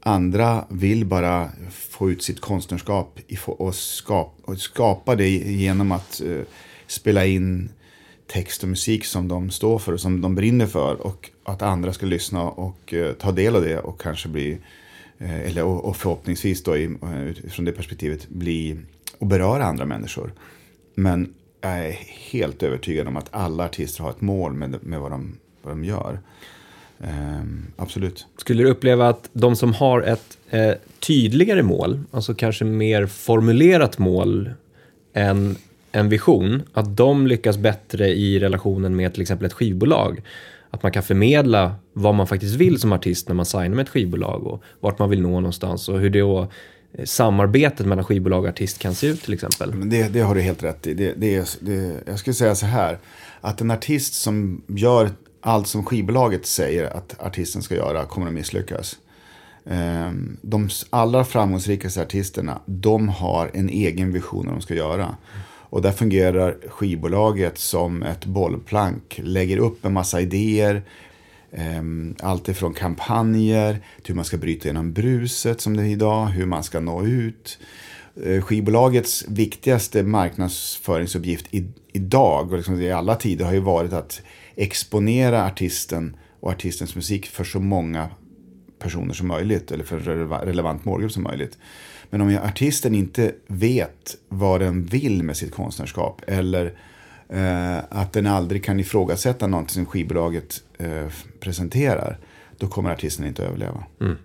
[0.03, 6.40] Andra vill bara få ut sitt konstnärskap och skapa, och skapa det genom att eh,
[6.87, 7.68] spela in
[8.33, 11.07] text och musik som de står för och som de brinner för.
[11.07, 14.59] Och att andra ska lyssna och eh, ta del av det och kanske bli,
[15.18, 18.76] eh, eller, och, och, förhoppningsvis då eh, utifrån det perspektivet bli
[19.18, 20.33] och beröra andra människor.
[20.94, 21.92] Men jag är
[22.30, 25.85] helt övertygad om att alla artister har ett mål med, med vad, de, vad de
[25.85, 26.20] gör.
[26.98, 28.26] Um, absolut.
[28.37, 33.98] Skulle du uppleva att de som har ett eh, tydligare mål, alltså kanske mer formulerat
[33.98, 34.50] mål
[35.12, 35.57] än
[35.92, 40.22] en vision, att de lyckas bättre i relationen med till exempel ett skivbolag?
[40.74, 43.88] Att man kan förmedla vad man faktiskt vill som artist när man signar med ett
[43.88, 46.48] skivbolag och vart man vill nå någonstans och hur det då
[47.04, 49.74] samarbetet mellan skivbolag och artist kan se ut till exempel.
[49.74, 50.94] Men det, det har du helt rätt i.
[50.94, 52.98] Det, det, det, jag skulle säga så här,
[53.40, 55.10] att en artist som gör
[55.40, 58.96] allt som skivbolaget säger att artisten ska göra kommer att misslyckas.
[59.66, 65.16] Ehm, de allra framgångsrikaste artisterna, de har en egen vision om vad de ska göra.
[65.74, 70.82] Och där fungerar skivbolaget som ett bollplank, lägger upp en massa idéer,
[71.52, 76.26] ehm, allt ifrån kampanjer till hur man ska bryta igenom bruset som det är idag,
[76.26, 77.58] hur man ska nå ut.
[78.24, 81.46] Eh, skivbolagets viktigaste marknadsföringsuppgift
[81.92, 84.22] idag och liksom i alla tider har ju varit att
[84.56, 88.08] exponera artisten och artistens musik för så många
[88.78, 91.58] personer som möjligt eller för en relevant målgrupp som möjligt.
[92.14, 96.79] Men om artisten inte vet vad den vill med sitt konstnärskap eller
[97.29, 101.07] eh, att den aldrig kan ifrågasätta någonting som skivbolaget eh,
[101.40, 102.18] presenterar,
[102.59, 103.85] då kommer artisten inte överleva.
[104.00, 104.16] Mm.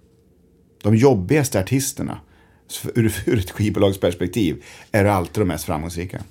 [0.83, 2.19] De jobbigaste artisterna,
[2.95, 6.21] ur, ur ett skivbolagsperspektiv, är alltid de mest framgångsrika.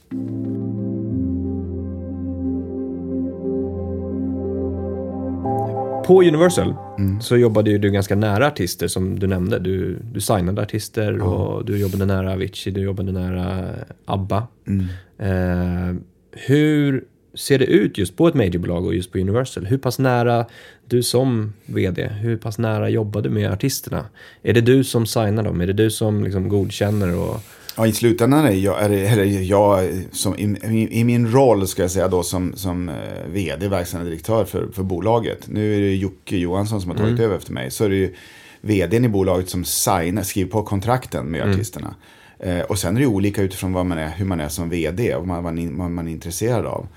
[6.08, 7.20] På Universal mm.
[7.20, 9.58] så jobbade ju du ganska nära artister som du nämnde.
[9.58, 11.22] Du, du signade artister mm.
[11.22, 13.66] och du jobbade nära Avicii, du jobbade nära
[14.04, 14.46] ABBA.
[14.66, 14.86] Mm.
[15.18, 15.96] Eh,
[16.32, 19.66] hur ser det ut just på ett majorbolag och just på Universal?
[19.66, 20.46] Hur pass nära,
[20.86, 24.04] du som vd, hur pass nära jobbar du med artisterna?
[24.42, 25.60] Är det du som signar dem?
[25.60, 27.40] Är det du som liksom godkänner och
[27.78, 32.08] Ja, i slutändan är jag, eller jag som, i, i, min roll ska jag säga
[32.08, 32.94] då som, som eh,
[33.26, 35.48] vd, verkställande direktör för, för bolaget.
[35.48, 37.24] Nu är det Jocke Johansson som har tagit mm.
[37.24, 37.70] över efter mig.
[37.70, 38.14] Så är det ju
[38.60, 41.54] vdn i bolaget som signar, skriver på kontrakten med mm.
[41.54, 41.94] artisterna.
[42.38, 45.14] Eh, och sen är det olika utifrån vad man är, hur man är som vd
[45.14, 46.88] och vad man, vad man är intresserad av.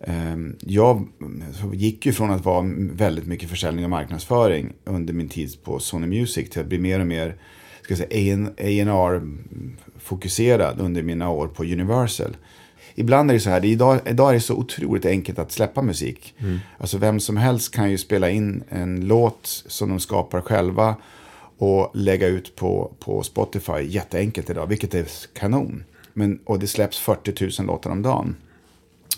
[0.00, 1.08] Eh, jag
[1.72, 6.06] gick ju från att vara väldigt mycket försäljning och marknadsföring under min tid på Sony
[6.06, 7.36] Music till att bli mer och mer
[7.96, 9.22] ska säga, A&R
[9.98, 12.36] fokuserad under mina år på Universal.
[12.94, 16.34] Ibland är det så här, idag, idag är det så otroligt enkelt att släppa musik.
[16.38, 16.58] Mm.
[16.78, 20.96] Alltså vem som helst kan ju spela in en låt som de skapar själva
[21.58, 25.84] och lägga ut på, på Spotify jätteenkelt idag, vilket är kanon.
[26.12, 28.36] Men, och det släpps 40 000 låtar om dagen.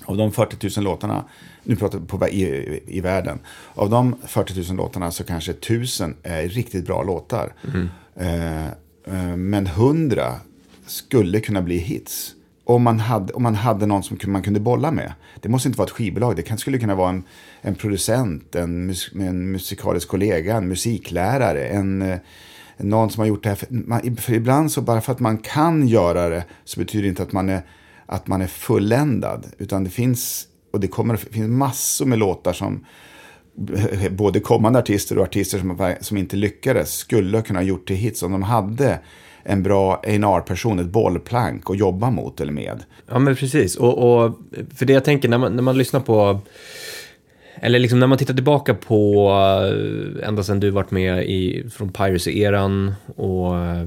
[0.04, 1.24] Av de 40 000 låtarna,
[1.64, 3.38] nu pratar vi på, i, i världen,
[3.74, 7.52] av de 40 000 låtarna så kanske 1000 är riktigt bra låtar.
[7.74, 7.88] Mm.
[8.16, 10.34] Eh, eh, men 100
[10.86, 12.34] skulle kunna bli hits.
[12.64, 15.12] Om man hade, om man hade någon som man kunde bolla med.
[15.40, 16.36] Det måste inte vara ett skivbolag.
[16.36, 17.22] Det kan, skulle kunna vara en,
[17.60, 22.20] en producent, en, en musikalisk kollega, en musiklärare, en, en,
[22.76, 23.56] någon som har gjort det här.
[23.56, 27.08] För, man, för ibland så bara för att man kan göra det så betyder det
[27.08, 27.62] inte att man är,
[28.12, 29.46] att man är fulländad.
[29.58, 32.84] Utan det finns, och det kommer, det finns massor med låtar som
[34.10, 38.22] både kommande artister och artister som, som inte lyckades skulle kunna ha gjort till hits
[38.22, 38.98] om de hade
[39.42, 42.82] en bra A&R-person, ett bollplank att jobba mot eller med.
[43.08, 43.76] Ja, men precis.
[43.76, 44.38] Och, och
[44.74, 46.40] för det jag tänker när man, när man lyssnar på
[47.54, 49.30] eller liksom när man tittar tillbaka på
[50.20, 53.86] eh, ända sedan du varit med i, från Piracy-eran och eh,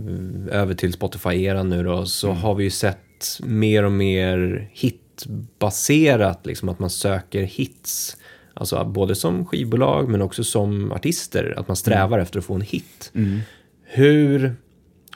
[0.62, 2.42] över till Spotify-eran nu då, så mm.
[2.42, 3.00] har vi ju sett
[3.44, 8.18] mer och mer hitbaserat, liksom att man söker hits.
[8.54, 12.22] Alltså både som skivbolag men också som artister, att man strävar mm.
[12.22, 13.12] efter att få en hit.
[13.16, 13.40] Mm.
[13.84, 14.56] Hur,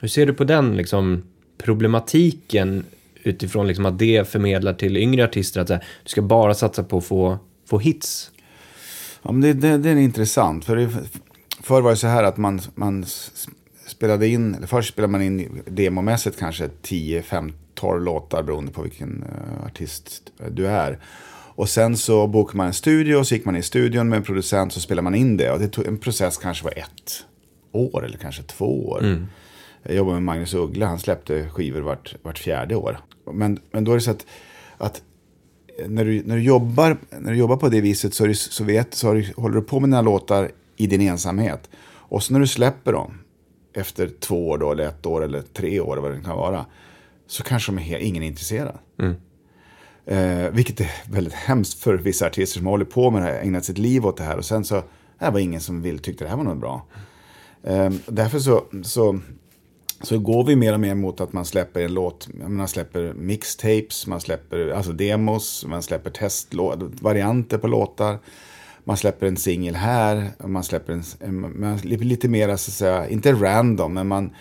[0.01, 1.23] hur ser du på den liksom,
[1.57, 2.85] problematiken
[3.23, 6.97] utifrån liksom, att det förmedlar till yngre artister att här, du ska bara satsa på
[6.97, 7.37] att få,
[7.69, 8.31] få hits?
[9.21, 10.65] Ja, men det, det, det är intressant.
[10.65, 10.89] För det,
[11.63, 13.05] förr var det så här att man, man
[13.87, 18.81] spelade in, eller först spelade man in demomässigt kanske 10, 15, 12 låtar beroende på
[18.81, 20.99] vilken uh, artist du är.
[21.55, 24.23] Och sen så bokade man en studio och så gick man i studion med en
[24.23, 25.51] producent så spelade man in det.
[25.51, 27.25] Och det tog, en process kanske var ett
[27.71, 29.03] år eller kanske två år.
[29.03, 29.27] Mm.
[29.83, 32.99] Jag jobbade med Magnus Uggla, han släppte skivor vart, vart fjärde år.
[33.33, 34.25] Men, men då är det så att,
[34.77, 35.01] att
[35.87, 38.93] när, du, när, du jobbar, när du jobbar på det viset så, du, så, vet,
[38.93, 41.69] så du, håller du på med dina låtar i din ensamhet.
[41.85, 43.13] Och så när du släpper dem
[43.73, 46.65] efter två år då, eller ett år eller tre år, vad det kan vara,
[47.29, 48.77] så kanske de är ingen är intresserad.
[48.99, 49.15] Mm.
[50.05, 53.65] Eh, vilket är väldigt hemskt för vissa artister som håller på med det här, ägnat
[53.65, 54.83] sitt liv åt det här och sen så
[55.19, 56.85] det var ingen som vill, tyckte det här var något bra.
[57.63, 59.19] Eh, därför så, så,
[60.01, 64.07] så går vi mer och mer mot att man släpper en låt, man släpper mixtapes,
[64.07, 68.19] man släpper alltså demos, man släpper testvarianter på låtar.
[68.83, 73.09] Man släpper en singel här, man släpper en, en man, lite mer, så att säga,
[73.09, 74.31] inte random, men man,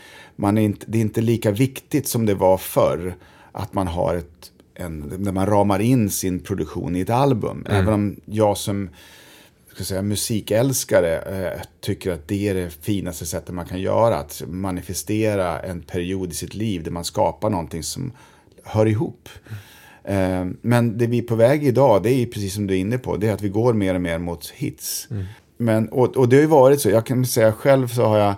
[0.41, 3.15] man är inte, det är inte lika viktigt som det var förr
[3.53, 7.65] att man har ett en, där man ramar in sin produktion i ett album.
[7.69, 7.83] Mm.
[7.83, 8.89] Även om jag som
[9.75, 14.17] ska säga, musikälskare eh, tycker att det är det finaste sättet man kan göra.
[14.17, 18.13] Att manifestera en period i sitt liv där man skapar någonting som
[18.65, 19.29] hör ihop.
[20.05, 20.51] Mm.
[20.51, 22.99] Eh, men det vi är på väg idag, det är precis som du är inne
[22.99, 25.09] på, det är att vi går mer och mer mot hits.
[25.11, 25.25] Mm.
[25.57, 28.35] Men, och, och det har ju varit så, jag kan säga själv så har jag,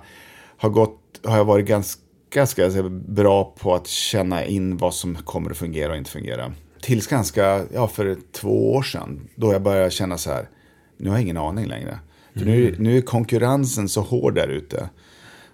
[0.57, 5.51] har gått, har jag varit ganska ganska bra på att känna in vad som kommer
[5.51, 6.53] att fungera och inte fungera.
[6.81, 10.49] Tills ganska, ja för två år sedan, då jag började känna så här,
[10.97, 11.99] nu har jag ingen aning längre.
[12.33, 12.55] För mm.
[12.55, 14.91] nu, nu är konkurrensen så hård där ute.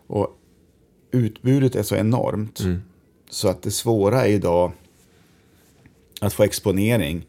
[0.06, 0.38] Och
[1.10, 2.60] utbudet är så enormt.
[2.60, 2.82] Mm.
[3.30, 4.72] Så att det svåra är idag
[6.20, 7.26] att få exponering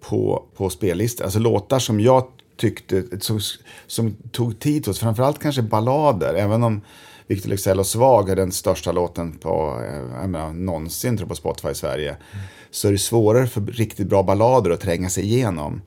[0.00, 1.24] på, på spellistor.
[1.24, 3.40] Alltså låtar som jag tyckte, som,
[3.86, 6.80] som tog tid hos, framförallt kanske ballader, även om
[7.32, 11.34] Victor Leksell och Svag är den största låten på, eh, jag menar, någonsin tror på
[11.34, 12.44] Spotify i Sverige, mm.
[12.70, 15.82] så är det svårare för riktigt bra ballader att tränga sig igenom.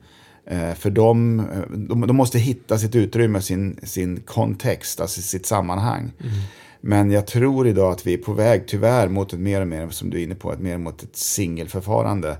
[0.46, 6.12] Eh, för de, de, de, måste hitta sitt utrymme, sin, sin kontext, alltså sitt sammanhang.
[6.20, 6.32] Mm.
[6.80, 9.88] Men jag tror idag att vi är på väg tyvärr mot ett mer och mer,
[9.90, 12.36] som du är inne på, ett mer mot ett singelförfarande.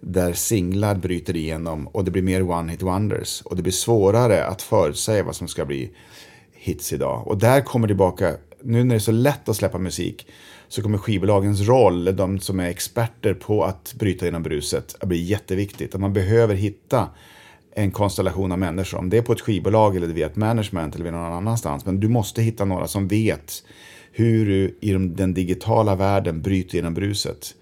[0.00, 3.42] Där singlar bryter igenom och det blir mer one-hit wonders.
[3.42, 5.90] Och det blir svårare att förutsäga vad som ska bli
[6.68, 7.26] hits idag.
[7.26, 10.26] Och där kommer tillbaka, nu när det är så lätt att släppa musik,
[10.68, 15.22] så kommer skivbolagens roll, de som är experter på att bryta genom bruset, att bli
[15.22, 15.94] jätteviktigt.
[15.94, 17.08] Att man behöver hitta
[17.74, 18.98] en konstellation av människor.
[18.98, 21.86] Om det är på ett skivbolag eller via ett management eller någon annanstans.
[21.86, 23.62] Men du måste hitta några som vet
[24.12, 27.54] hur du i den digitala världen bryter genom bruset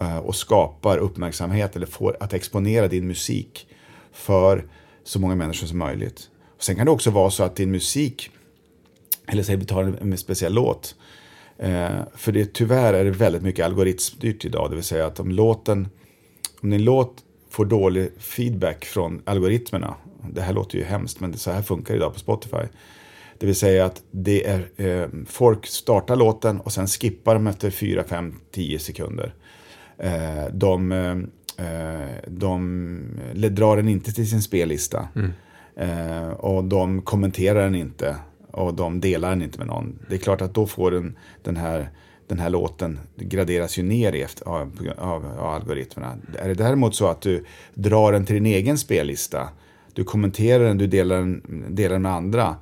[0.00, 3.66] eh, och skapar uppmärksamhet eller får att exponera din musik
[4.12, 4.64] för
[5.04, 6.30] så många människor som möjligt.
[6.58, 8.30] Sen kan det också vara så att din musik,
[9.26, 10.94] eller säg vi tar en speciell låt,
[11.58, 15.30] eh, för det, tyvärr är det väldigt mycket algoritmstyrt idag, det vill säga att om
[15.30, 15.88] låten,
[16.60, 17.14] om din låt
[17.50, 19.94] får dålig feedback från algoritmerna.
[20.30, 22.66] Det här låter ju hemskt, men så här funkar det idag på Spotify.
[23.38, 27.70] Det vill säga att det är, eh, folk startar låten och sen skippar de efter
[27.70, 29.34] 4, 5, 10 sekunder.
[29.98, 31.16] Eh, de, eh,
[32.26, 33.00] de
[33.32, 35.08] drar den inte till sin spellista.
[35.14, 35.32] Mm.
[35.76, 38.16] Eh, och de kommenterar den inte.
[38.56, 39.98] Och de delar den inte med någon.
[40.08, 41.90] Det är klart att då får den, den här
[42.28, 46.16] den här låten graderas ju ner efter, av, av, av, algoritmerna.
[46.38, 49.48] Är det däremot så att du drar den till din egen spellista,
[49.92, 52.56] du kommenterar den, du delar den, delar den med andra,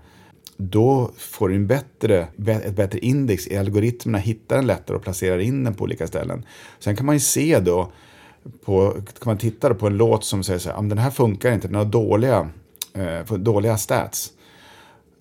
[0.56, 5.38] då får du en bättre, ett bättre index i algoritmerna, hittar den lättare och placerar
[5.38, 6.44] in den på olika ställen.
[6.78, 7.92] Sen kan man ju se då,
[8.64, 11.68] på, kan man titta på en låt som säger så här, den här funkar inte,
[11.68, 12.48] den har dåliga,
[12.92, 14.32] eh, dåliga stats.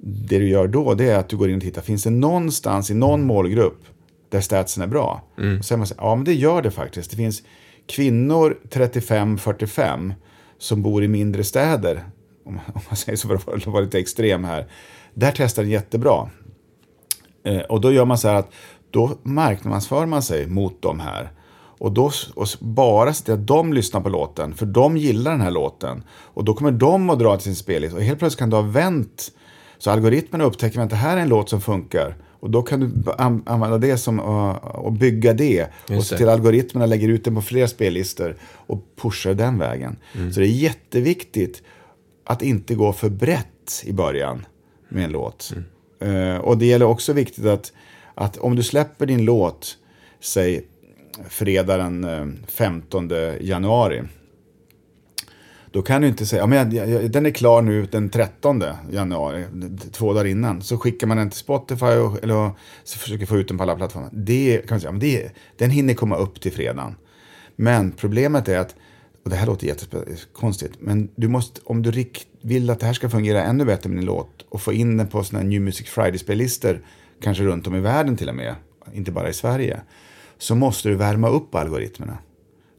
[0.05, 2.91] Det du gör då det är att du går in och tittar, finns det någonstans
[2.91, 3.83] i någon målgrupp
[4.29, 5.21] där statsen är bra.
[5.37, 5.59] Mm.
[5.59, 7.11] Och så man så, ja men det gör det faktiskt.
[7.11, 7.43] Det finns
[7.87, 10.13] kvinnor 35-45
[10.57, 12.03] som bor i mindre städer.
[12.45, 14.67] Om, man säger så för att vara lite extrem här.
[15.13, 16.29] Där testar den jättebra.
[17.43, 18.53] Eh, och då gör man så här att
[18.91, 21.31] då marknadsför man sig mot de här.
[21.77, 25.41] Och då och bara se till att de lyssnar på låten, för de gillar den
[25.41, 26.03] här låten.
[26.09, 27.97] Och då kommer de att dra till sin spellista.
[27.97, 29.31] Och helt plötsligt kan du ha vänt.
[29.77, 32.15] Så algoritmerna upptäcker att det här är en låt som funkar.
[32.39, 34.19] Och då kan du använda det som
[34.59, 35.67] och bygga det.
[35.89, 39.95] och se till algoritmerna lägger ut den på fler spellistor och pushar den vägen.
[40.15, 40.33] Mm.
[40.33, 41.63] Så det är jätteviktigt
[42.25, 44.45] att inte gå för brett i början
[44.89, 45.53] med en låt.
[45.99, 46.15] Mm.
[46.15, 47.73] Uh, och det gäller också viktigt att,
[48.15, 49.77] att om du släpper din låt,
[50.19, 50.65] säg
[51.29, 54.03] fredag den 15 eh, januari
[55.73, 58.63] då kan du inte säga, ja, men jag, jag, den är klar nu den 13
[58.91, 59.45] januari,
[59.91, 60.62] två dagar innan.
[60.62, 62.51] Så skickar man den till Spotify och, eller
[62.83, 64.09] så försöker få ut den på alla plattformar.
[64.12, 66.95] Det kan man säga, men det, den hinner komma upp till fredagen.
[67.55, 68.75] Men problemet är att,
[69.23, 72.05] och det här låter jättekonstigt, men du måste, om du
[72.41, 75.07] vill att det här ska fungera ännu bättre med din låt och få in den
[75.07, 76.86] på sådana här New Music Friday-spellistor,
[77.21, 78.55] kanske runt om i världen till och med,
[78.93, 79.81] inte bara i Sverige,
[80.38, 82.17] så måste du värma upp algoritmerna.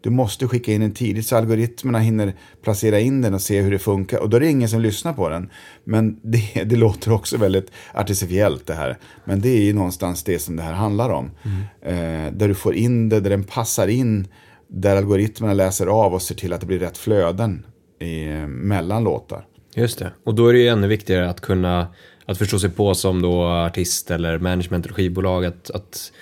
[0.05, 3.71] Du måste skicka in den tidigt så algoritmerna hinner placera in den och se hur
[3.71, 4.19] det funkar.
[4.19, 5.51] Och då är det ingen som lyssnar på den.
[5.85, 8.99] Men det, det låter också väldigt artificiellt det här.
[9.25, 11.31] Men det är ju någonstans det som det här handlar om.
[11.43, 12.27] Mm.
[12.27, 14.29] Eh, där du får in det, där den passar in.
[14.69, 17.67] Där algoritmerna läser av och ser till att det blir rätt flöden
[18.01, 19.47] i, mellan låtar.
[19.75, 21.87] Just det, och då är det ju ännu viktigare att kunna
[22.27, 26.13] att förstå sig på som då artist eller management eller skivbolag att, att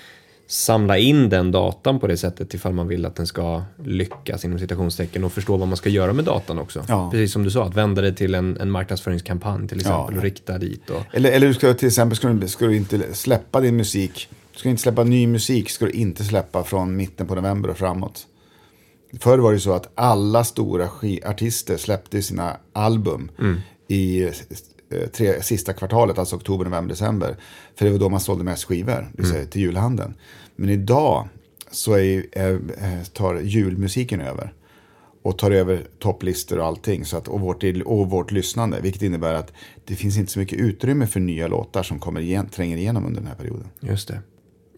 [0.52, 4.58] samla in den datan på det sättet ifall man vill att den ska lyckas inom
[4.58, 6.84] citationstecken och förstå vad man ska göra med datan också.
[6.88, 7.10] Ja.
[7.10, 10.18] Precis som du sa, att vända det till en, en marknadsföringskampanj till exempel ja.
[10.18, 10.90] och rikta dit.
[10.90, 11.02] Och...
[11.12, 14.58] Eller, eller du ska till exempel ska du, ska du inte släppa din musik, du
[14.58, 18.26] ska inte släppa ny musik, ska du inte släppa från mitten på november och framåt.
[19.20, 20.88] Förr var det så att alla stora
[21.24, 23.60] artister släppte sina album mm.
[23.88, 27.36] i eh, tre, sista kvartalet, alltså oktober, november, december.
[27.76, 29.50] För det var då man sålde mest skivor, det vill säga mm.
[29.50, 30.14] till julhandeln.
[30.56, 31.28] Men idag
[31.70, 34.52] så är, är, eh, tar julmusiken över.
[35.22, 37.04] Och tar över topplistor och allting.
[37.04, 38.80] Så att, och, vårt, och vårt lyssnande.
[38.80, 39.52] Vilket innebär att
[39.84, 43.20] det finns inte så mycket utrymme för nya låtar som kommer igen, tränger igenom under
[43.20, 43.68] den här perioden.
[43.80, 44.20] Just det.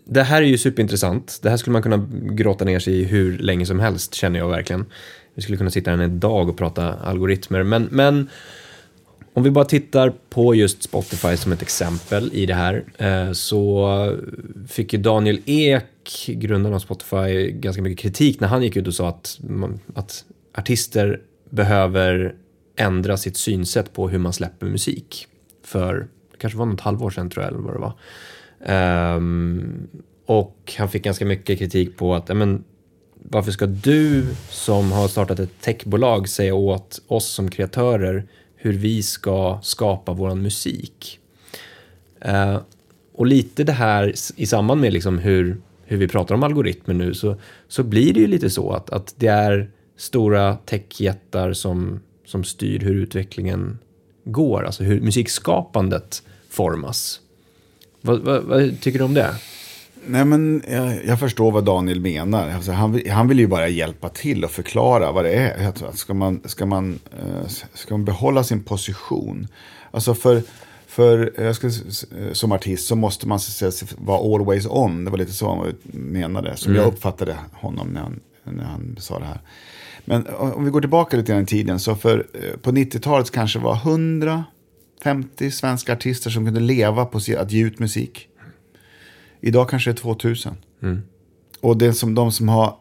[0.04, 1.38] Det här är ju superintressant.
[1.42, 4.48] Det här skulle man kunna gråta ner sig i hur länge som helst känner jag
[4.48, 4.86] verkligen.
[5.34, 7.62] Vi skulle kunna sitta här en dag och prata algoritmer.
[7.62, 8.28] Men, men
[9.34, 14.18] om vi bara tittar på just Spotify som ett exempel i det här eh, så
[14.68, 18.94] fick ju Daniel Ek, grundaren av Spotify, ganska mycket kritik när han gick ut och
[18.94, 19.38] sa att,
[19.94, 20.24] att
[20.54, 21.20] artister
[21.50, 22.34] behöver
[22.76, 25.26] ändra sitt synsätt på hur man släpper musik.
[25.64, 25.94] För
[26.32, 29.16] det kanske var något halvår sedan tror jag, eller vad det var.
[29.16, 29.88] Um,
[30.26, 32.64] och han fick ganska mycket kritik på att, men,
[33.14, 38.26] varför ska du som har startat ett techbolag säga åt oss som kreatörer
[38.64, 41.20] hur vi ska skapa vår musik?
[42.20, 42.58] Eh,
[43.14, 47.14] och lite det här i samband med liksom hur, hur vi pratar om algoritmer nu
[47.14, 47.36] så,
[47.68, 52.78] så blir det ju lite så att, att det är stora techjättar som, som styr
[52.78, 53.78] hur utvecklingen
[54.24, 57.20] går, alltså hur musikskapandet formas.
[58.00, 59.34] Vad, vad, vad tycker du om det?
[60.06, 62.48] Nej, men jag, jag, förstår vad Daniel menar.
[62.48, 65.72] Alltså, han, han vill ju bara hjälpa till och förklara vad det är.
[65.96, 69.48] Ska man, ska man, eh, ska man behålla sin position?
[69.90, 70.42] Alltså för,
[70.86, 71.70] för jag ska,
[72.32, 73.38] som artist så måste man
[73.96, 75.04] vara always on.
[75.04, 76.56] Det var lite så han menade.
[76.56, 76.82] Som mm.
[76.82, 79.40] jag uppfattade honom när han, när han sa det här.
[80.04, 81.80] Men om vi går tillbaka lite grann i tiden.
[81.80, 87.52] Så för, eh, på 90-talet kanske var 150 svenska artister som kunde leva på att
[87.52, 88.28] ge ut musik.
[89.46, 90.56] Idag kanske det är 2000.
[90.82, 91.02] Mm.
[91.60, 92.76] Och det som, de som har,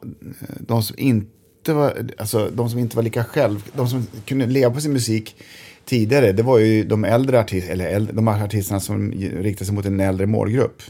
[0.59, 4.73] de som inte var, alltså de som inte var lika själv, de som kunde leva
[4.73, 5.35] på sin musik
[5.85, 9.85] tidigare, det var ju de äldre artisterna, eller äldre, de artisterna som riktade sig mot
[9.85, 10.81] en äldre målgrupp.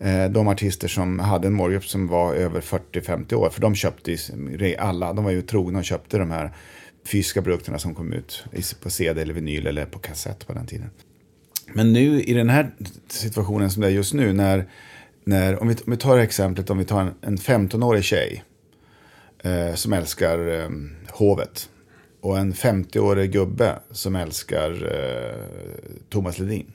[0.00, 4.16] Eh, de artister som hade en målgrupp som var över 40-50 år, för de köpte
[4.78, 6.50] alla, de var ju trogna och köpte de här
[7.06, 8.44] fysiska produkterna som kom ut
[8.82, 10.90] på CD eller vinyl eller på kassett på den tiden.
[11.72, 12.70] Men nu i den här
[13.08, 14.68] situationen som det är just nu, när
[15.24, 18.44] när, om, vi, om vi tar exemplet om vi tar en, en 15-årig tjej
[19.42, 20.68] eh, som älskar eh,
[21.10, 21.68] hovet
[22.20, 25.36] och en 50-årig gubbe som älskar eh,
[26.08, 26.72] Thomas Ledin.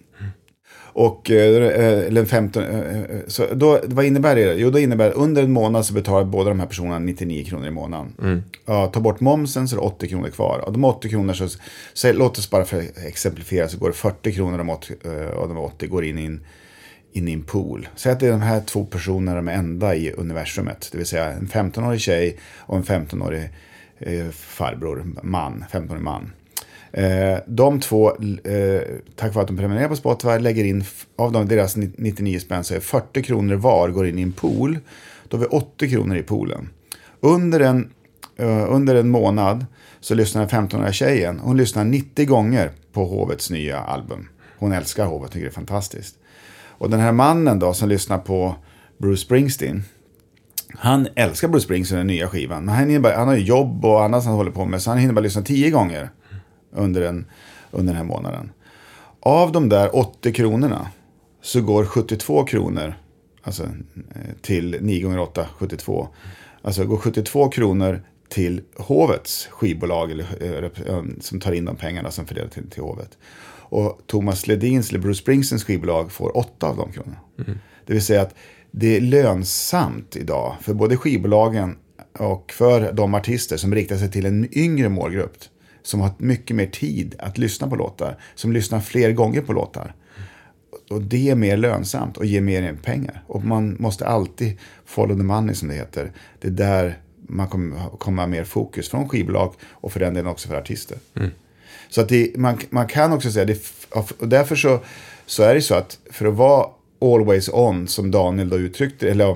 [0.97, 4.53] Och, eh, eh, eller 15, eh, så då, vad innebär det?
[4.53, 7.71] Jo, det innebär under en månad så betalar båda de här personerna 99 kronor i
[7.71, 8.13] månaden.
[8.21, 8.43] Mm.
[8.65, 10.59] Ja, ta bort momsen så är det 80 kronor kvar.
[10.65, 11.47] Och de 80 kronor, så,
[11.93, 14.93] så, låt oss bara för att exemplifiera, så går det 40 kronor av 80,
[15.35, 16.45] av de 80 går in i en
[17.17, 17.87] in i en pool.
[17.95, 20.89] Säg att det är de här två personerna de enda i universumet.
[20.91, 23.49] Det vill säga en 15-årig tjej och en 15-årig
[23.99, 26.31] eh, farbror, man, 15-årig man.
[26.91, 28.09] Eh, de två,
[28.43, 28.81] eh,
[29.15, 30.83] tack vare att de prenumererar på Spotify, lägger in,
[31.15, 34.79] av de, deras 99 spänn så är 40 kronor var går in i en pool.
[35.27, 36.69] Då har vi 80 kronor i poolen.
[37.19, 37.89] Under en,
[38.37, 39.65] eh, under en månad
[39.99, 44.29] så lyssnar den 15-åriga tjejen, hon lyssnar 90 gånger på Hovets nya album.
[44.59, 46.15] Hon älskar Hovet, tycker det är fantastiskt.
[46.77, 48.55] Och den här mannen då som lyssnar på
[48.97, 49.83] Bruce Springsteen.
[50.73, 52.65] Han älskar Bruce Springsteen, den nya skivan.
[52.65, 54.81] Men han, bara, han har ju jobb och annat han håller på med.
[54.81, 56.09] Så han hinner bara lyssna tio gånger
[56.71, 57.25] under, en,
[57.71, 58.51] under den här månaden.
[59.19, 60.87] Av de där 80 kronorna
[61.41, 62.93] så går 72 kronor
[63.43, 66.07] alltså, eh, till 9 gånger 8, 72.
[66.61, 72.11] Alltså går 72 kronor till hovets skivbolag eller, eh, eh, som tar in de pengarna
[72.11, 73.17] som fördelar till, till hovet.
[73.69, 77.19] Och Thomas Ledins eller Bruce Springsteens skivbolag får åtta av de kronorna.
[77.39, 77.59] Mm.
[77.85, 78.35] Det vill säga att
[78.71, 81.75] det är lönsamt idag för både skivbolagen
[82.19, 85.37] och för de artister som riktar sig till en yngre målgrupp.
[85.81, 88.17] Som har mycket mer tid att lyssna på låtar.
[88.35, 89.95] Som lyssnar fler gånger på låtar.
[90.89, 93.23] Och det är mer lönsamt och ger mer pengar.
[93.27, 96.11] Och man måste alltid follow the money som det heter.
[96.39, 96.97] Det är där
[97.27, 100.97] man kommer komma mer fokus från skivbolag och för den delen också för artister.
[101.15, 101.31] Mm.
[101.89, 103.59] Så att det, man, man kan också säga, det,
[104.19, 104.79] och därför så,
[105.25, 106.67] så är det så att för att vara
[107.01, 109.35] always on, som Daniel då uttryckte, eller jag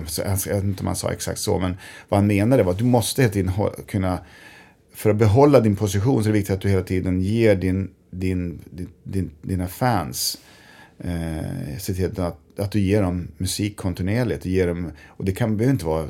[0.53, 1.77] vet inte om han sa exakt så, men
[2.09, 3.51] vad han menade var att du måste hela tiden
[3.87, 4.19] kunna,
[4.93, 7.89] för att behålla din position så är det viktigt att du hela tiden ger din,
[8.11, 8.59] din,
[9.03, 10.37] din, dina fans,
[10.99, 14.45] eh, se till att, att du ger dem musik kontinuerligt.
[14.45, 16.07] Ger dem, och det kan, behöver inte vara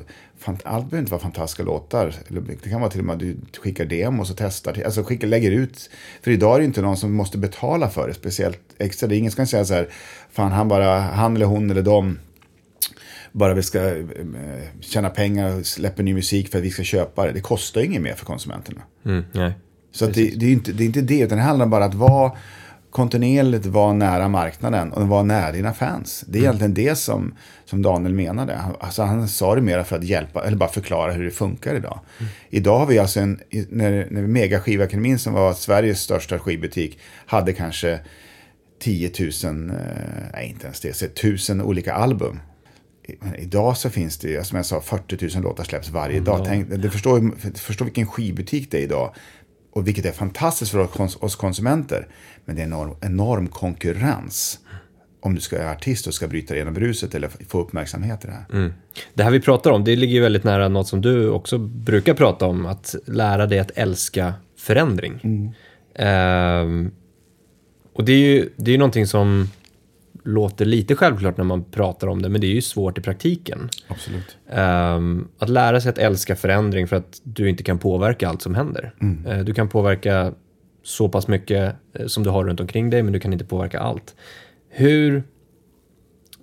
[0.48, 2.16] allt behöver inte vara fantastiska låtar.
[2.64, 4.82] Det kan vara till och med att du skickar demos och testar.
[4.86, 5.90] Alltså skickar, lägger ut.
[6.22, 9.08] För idag är det inte någon som måste betala för det speciellt extra.
[9.08, 9.90] Det är ingen som kan säga så här,
[10.32, 12.18] fan han bara, han eller hon eller de
[13.32, 14.04] bara vi ska eh,
[14.80, 17.32] tjäna pengar och släppa ny musik för att vi ska köpa det.
[17.32, 18.82] Det kostar inget mer för konsumenterna.
[19.06, 19.54] Mm, nej.
[19.92, 21.96] Så det, det, är inte, det är inte det, utan det handlar bara om att
[21.96, 22.32] vara
[22.92, 26.24] kontinuerligt vara nära marknaden och vara nära dina fans.
[26.28, 26.46] Det är mm.
[26.46, 27.36] egentligen det som,
[27.66, 28.60] som Daniel menade.
[28.80, 32.00] Alltså han sa det mer för att hjälpa, eller bara förklara hur det funkar idag.
[32.20, 32.32] Mm.
[32.50, 33.40] Idag har vi alltså en,
[33.70, 38.00] när, när Mega Skivakademin som var Sveriges största skivbutik hade kanske
[38.80, 39.12] 10
[39.44, 39.76] 000, eh,
[40.34, 42.40] nej inte ens det, så 1000 olika album.
[43.38, 46.24] Idag så finns det, som jag sa, 40 000 låtar släpps varje mm.
[46.24, 46.46] dag.
[46.46, 49.16] Tänk, du förstår, förstår vilken skivbutik det är idag
[49.72, 50.88] och vilket är fantastiskt för
[51.24, 52.08] oss konsumenter.
[52.46, 54.60] Men det är en enorm, enorm konkurrens
[55.22, 58.34] om du ska vara artist och ska bryta igenom bruset eller få uppmärksamhet i det
[58.34, 58.46] här.
[58.54, 58.74] Mm.
[59.14, 62.14] Det här vi pratar om, det ligger ju väldigt nära något som du också brukar
[62.14, 65.20] prata om, att lära dig att älska förändring.
[65.24, 65.52] Mm.
[65.96, 66.92] Ehm,
[67.94, 69.50] och det är ju det är någonting som
[70.24, 73.70] låter lite självklart när man pratar om det, men det är ju svårt i praktiken.
[73.88, 74.38] Absolut.
[74.50, 78.56] Ehm, att lära sig att älska förändring för att du inte kan påverka allt som
[78.56, 78.94] händer.
[79.28, 80.34] Eh, du kan påverka
[80.84, 83.80] så pass mycket eh, som du har runt omkring dig, men du kan inte påverka
[83.80, 84.16] allt.
[84.70, 85.24] Hur,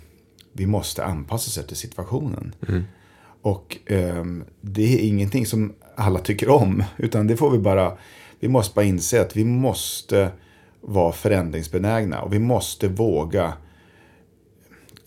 [0.54, 2.56] vi måste anpassa oss efter situationen.
[3.42, 6.84] Och ehm, det är ingenting som alla tycker om.
[6.98, 7.98] Utan det får vi bara,
[8.40, 10.32] vi måste bara inse att vi måste
[10.82, 12.22] vara förändringsbenägna.
[12.22, 13.54] Och vi måste våga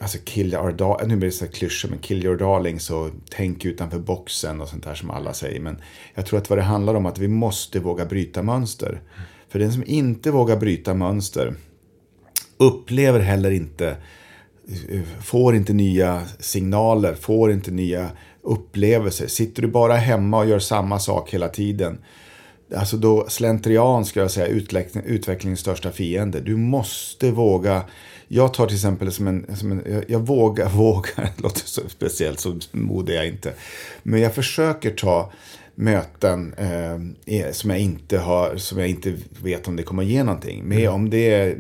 [0.03, 3.11] Alltså kill your dar- nu blir det så här klyschor, men kill your darlings och
[3.31, 5.61] tänk utanför boxen och sånt där som alla säger.
[5.61, 5.81] Men
[6.15, 9.01] jag tror att vad det handlar om är att vi måste våga bryta mönster.
[9.49, 11.55] För den som inte vågar bryta mönster
[12.57, 13.97] upplever heller inte,
[15.23, 18.11] får inte nya signaler, får inte nya
[18.43, 19.27] upplevelser.
[19.27, 21.99] Sitter du bara hemma och gör samma sak hela tiden,
[22.77, 26.41] alltså då slentrian ska jag säga utveckling, utvecklingens största fiende.
[26.41, 27.85] Du måste våga.
[28.29, 31.81] Jag tar till exempel som en, som en jag, jag vågar, vågar, det låter så
[31.89, 33.53] speciellt, så modig jag inte.
[34.03, 35.33] Men jag försöker ta
[35.75, 40.23] möten eh, som, jag inte har, som jag inte vet om det kommer att ge
[40.23, 40.65] någonting.
[40.65, 41.57] Men om det är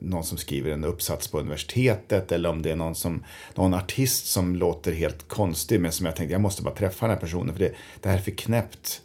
[0.00, 3.24] någon som skriver en uppsats på universitetet eller om det är någon, som,
[3.54, 7.14] någon artist som låter helt konstig men som jag tänkte jag måste bara träffa den
[7.14, 9.02] här personen för det, det här är för knäppt.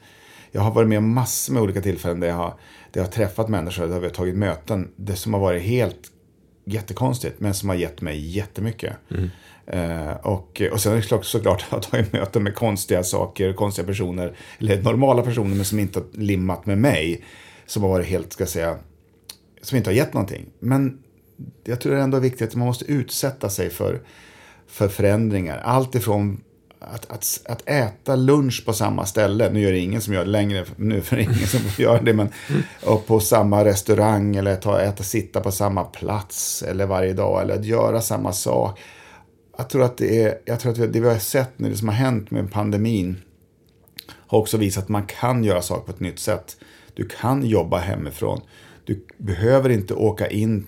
[0.51, 2.53] Jag har varit med om massor med olika tillfällen där jag har,
[2.91, 6.11] där jag har träffat människor, där vi har tagit möten, det som har varit helt
[6.65, 8.93] jättekonstigt, men som har gett mig jättemycket.
[9.65, 13.87] Eh, och, och sen är det klart, såklart att tagit möten med konstiga saker, konstiga
[13.87, 17.23] personer, eller normala personer, men som inte har limmat med mig.
[17.65, 18.77] Som har varit helt, ska jag säga,
[19.61, 20.45] som inte har gett någonting.
[20.59, 20.99] Men
[21.63, 24.01] jag tror det är ändå viktigt att man måste utsätta sig för,
[24.67, 25.57] för förändringar.
[25.57, 26.41] Allt ifrån
[26.81, 30.31] att, att, att äta lunch på samma ställe, nu gör det ingen som gör det
[30.31, 32.29] längre, nu för det är ingen som gör det, men
[32.83, 37.55] och på samma restaurang eller ta, äta, sitta på samma plats eller varje dag eller
[37.55, 38.79] att göra samma sak.
[39.57, 41.87] Jag tror att det är, jag tror att det vi har sett nu, det som
[41.87, 43.21] har hänt med pandemin,
[44.27, 46.57] har också visat att man kan göra saker på ett nytt sätt.
[46.93, 48.41] Du kan jobba hemifrån.
[48.85, 50.67] Du behöver inte åka in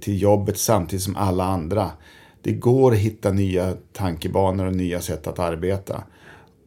[0.00, 1.90] till jobbet samtidigt som alla andra.
[2.42, 6.04] Det går att hitta nya tankebanor och nya sätt att arbeta.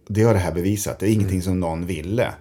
[0.08, 1.00] Det har det här bevisat.
[1.00, 2.34] Det är ingenting som någon ville.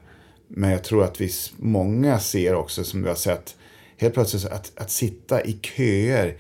[0.49, 3.57] Men jag tror att vi många ser också, som vi har sett,
[3.97, 6.37] helt plötsligt att, att sitta i köer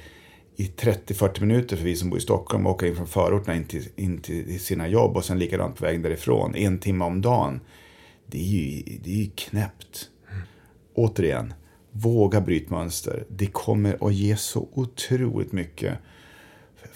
[0.56, 3.64] i 30-40 minuter för vi som bor i Stockholm och åka in från förorterna in
[3.64, 7.60] till, in till sina jobb och sen likadant på vägen därifrån, en timme om dagen.
[8.26, 10.08] Det är ju, det är ju knäppt.
[10.94, 11.54] Återigen,
[11.90, 13.24] våga bryta mönster.
[13.28, 15.98] Det kommer att ge så otroligt mycket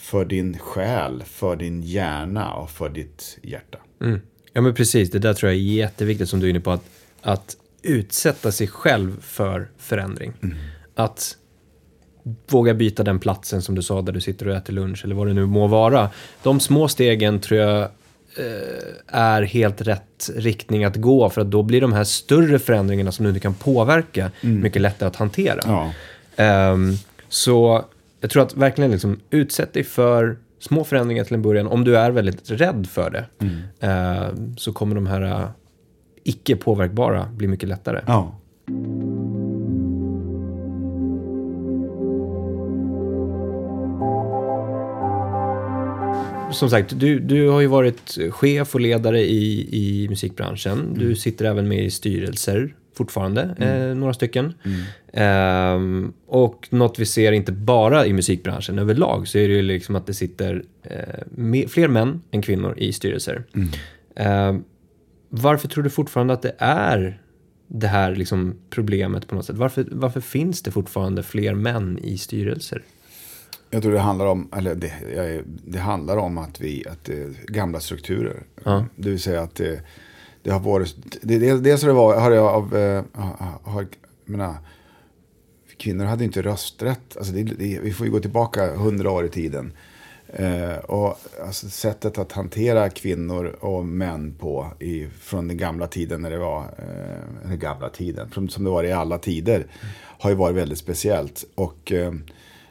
[0.07, 3.79] för din själ, för din hjärna och för ditt hjärta.
[4.01, 4.21] Mm.
[4.53, 5.11] Ja, men precis.
[5.11, 6.71] Det där tror jag är jätteviktigt som du är inne på.
[6.71, 6.85] Att,
[7.23, 10.33] att utsätta sig själv för förändring.
[10.95, 11.37] Att
[12.49, 15.27] våga byta den platsen som du sa där du sitter och äter lunch eller vad
[15.27, 16.11] det nu må vara.
[16.43, 21.63] De små stegen tror jag eh, är helt rätt riktning att gå för att då
[21.63, 25.61] blir de här större förändringarna som du inte kan påverka mycket lättare att hantera.
[25.65, 25.93] Ja.
[26.37, 26.95] Ehm,
[27.29, 27.85] så
[28.21, 31.67] jag tror att verkligen liksom utsätt dig för små förändringar till en början.
[31.67, 33.27] Om du är väldigt rädd för det
[33.81, 35.49] ehm, så kommer de här eh,
[36.25, 38.01] icke påverkbara bli mycket lättare.
[38.07, 38.41] ja.
[46.53, 50.95] Som sagt, du, du har ju varit chef och ledare i, i musikbranschen.
[50.99, 54.55] Du sitter även med i styrelser fortfarande, eh, några stycken.
[55.13, 59.97] Ehm, och något vi ser inte bara i musikbranschen överlag så är det ju liksom
[59.97, 63.45] att det sitter eh, fler män än kvinnor i styrelser.
[64.17, 64.65] Ehm,
[65.29, 67.21] varför tror du fortfarande att det är
[67.69, 69.57] det här liksom problemet på något sätt?
[69.57, 72.83] Varför, varför finns det fortfarande fler män i styrelser?
[73.71, 74.93] Jag tror det handlar om, eller det,
[75.65, 77.11] det handlar om att vi, att
[77.47, 78.43] gamla strukturer.
[78.65, 78.87] Ja.
[78.97, 79.61] Det vill säga att
[80.47, 83.05] det, har varit, det, dels har det varit, har jag av, eh,
[83.63, 83.87] har,
[84.25, 84.55] menar,
[85.77, 87.17] kvinnor hade inte rösträtt.
[87.17, 89.73] Alltså det, det, vi får ju gå tillbaka hundra år i tiden.
[90.27, 96.23] Eh, och alltså sättet att hantera kvinnor och män på i, från den gamla tiden
[96.23, 99.67] när det var, eh, den gamla tiden, som, som det var i alla tider,
[100.19, 101.45] har ju varit väldigt speciellt.
[101.55, 102.15] Och, eh,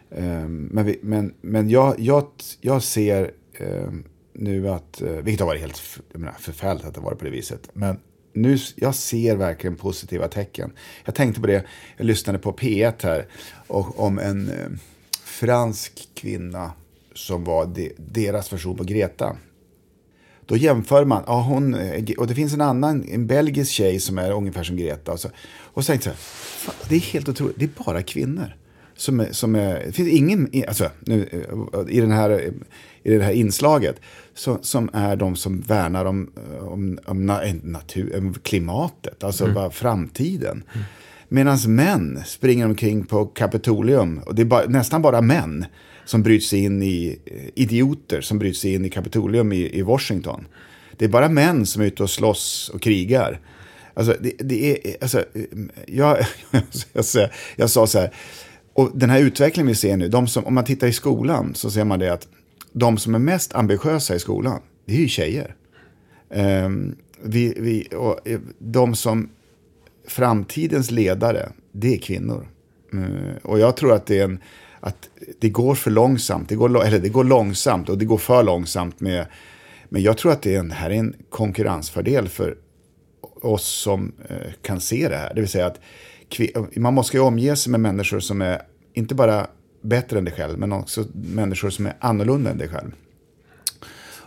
[0.10, 2.28] eh men vi, men, men jag, jag,
[2.62, 3.90] jag ser eh,
[4.36, 5.82] nu att, eh, vilket har varit helt
[6.12, 7.70] jag menar, förfärligt att det har varit på det viset.
[7.74, 8.00] Men
[8.34, 10.72] nu, jag ser verkligen positiva tecken.
[11.06, 11.66] Jag tänkte på det,
[11.98, 13.28] jag lyssnade på P1 här,
[13.68, 14.70] och, om en eh,
[15.24, 16.72] fransk kvinna
[17.14, 19.38] som var de, deras version på Greta.
[20.46, 24.18] Då jämför man, ja, hon, eh, och det finns en annan, en belgisk tjej som
[24.18, 25.12] är ungefär som Greta.
[25.12, 28.56] Och så, och så tänkte jag, fan, det är helt otroligt, det är bara kvinnor.
[28.98, 32.52] Som är, som är, det finns ingen, alltså, nu, eh, i, den här,
[33.06, 34.01] i det här inslaget,
[34.34, 39.24] så, som är de som värnar om, eh, om, om na, eh, natur, om klimatet,
[39.24, 40.64] alltså bara framtiden.
[41.30, 45.66] Medan män springer omkring på Kapitolium, och det är bara, nästan bara män
[46.06, 50.45] som bryts in i, eh, idioter som bryts in i Kapitolium i, i Washington.
[50.97, 53.39] Det är bara män som är ute och slåss och krigar.
[53.93, 55.26] Alltså, det, det är, alltså,
[55.88, 56.18] jag,
[56.51, 58.14] jag, jag, jag sa så här,
[58.74, 61.72] och den här utvecklingen vi ser nu, de som, om man tittar i skolan så
[61.72, 62.28] ser man det att
[62.78, 65.56] de som är mest ambitiösa i skolan, det är ju tjejer.
[66.30, 69.30] Ehm, vi, vi, och eh, de som,
[70.08, 72.48] framtidens ledare, det är kvinnor.
[72.94, 74.40] Eh, och jag tror att det är en,
[74.80, 75.10] att
[75.40, 79.00] det går för långsamt, det går, eller det går långsamt och det går för långsamt
[79.00, 79.26] med,
[79.90, 82.58] men jag tror att det är en, här är en konkurrensfördel för
[83.42, 85.34] oss som eh, kan se det här.
[85.34, 85.80] Det vill säga att
[86.30, 88.62] kvi- man måste ju omge sig med människor som är
[88.94, 89.48] inte bara
[89.86, 92.92] bättre än dig själv, men också människor som är annorlunda än dig själv.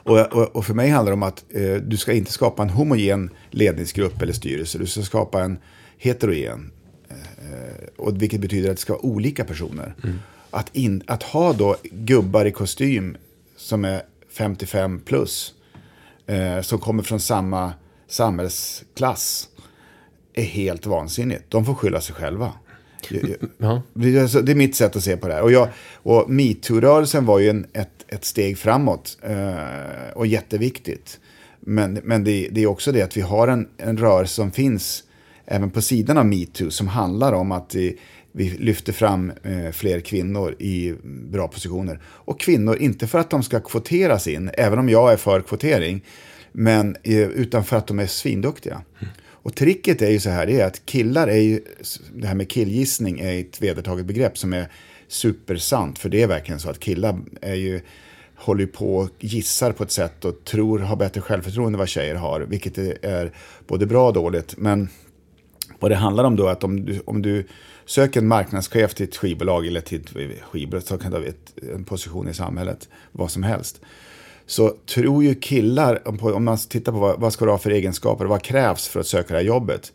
[0.08, 2.70] Och, och, och för mig handlar det om att eh, du ska inte skapa en
[2.70, 4.78] homogen ledningsgrupp eller styrelse.
[4.78, 5.58] Du ska skapa en
[5.98, 6.72] heterogen.
[7.08, 9.94] Eh, och vilket betyder att det ska vara olika personer.
[10.50, 13.16] Att, in, att ha då gubbar i kostym
[13.56, 15.54] som är 55 plus.
[16.26, 17.72] Eh, som kommer från samma
[18.08, 19.48] samhällsklass.
[20.34, 21.44] Är helt vansinnigt.
[21.48, 22.52] De får skylla sig själva.
[24.42, 25.42] Det är mitt sätt att se på det här.
[25.42, 31.20] Och, jag, och metoo-rörelsen var ju en, ett, ett steg framåt eh, och jätteviktigt.
[31.60, 35.04] Men, men det, det är också det att vi har en, en rörelse som finns
[35.46, 37.98] även på sidan av metoo som handlar om att vi,
[38.32, 42.00] vi lyfter fram eh, fler kvinnor i bra positioner.
[42.04, 46.04] Och kvinnor, inte för att de ska kvoteras in, även om jag är för kvotering,
[46.52, 48.82] men eh, utan för att de är svinduktiga.
[49.42, 51.60] Och tricket är ju så här, det är att killar är ju,
[52.14, 54.68] det här med killgissning är ett vedertaget begrepp som är
[55.08, 55.98] supersant.
[55.98, 57.80] För det är verkligen så att killar är ju,
[58.36, 61.88] håller ju på och gissar på ett sätt och tror, har bättre självförtroende än vad
[61.88, 62.40] tjejer har.
[62.40, 63.32] Vilket är- är
[63.66, 64.54] både bra och dåligt.
[64.56, 64.88] Men
[65.78, 67.46] vad det handlar om då är att om du, om du
[67.86, 71.54] söker en marknadschef till ett skivbolag eller till ett skivbolag så kan du ha ett,
[71.74, 73.80] en position i samhället, vad som helst.
[74.48, 78.24] Så tror ju killar, om, man tittar på vad, vad ska du ha för egenskaper,
[78.24, 79.92] vad krävs för att söka det här jobbet.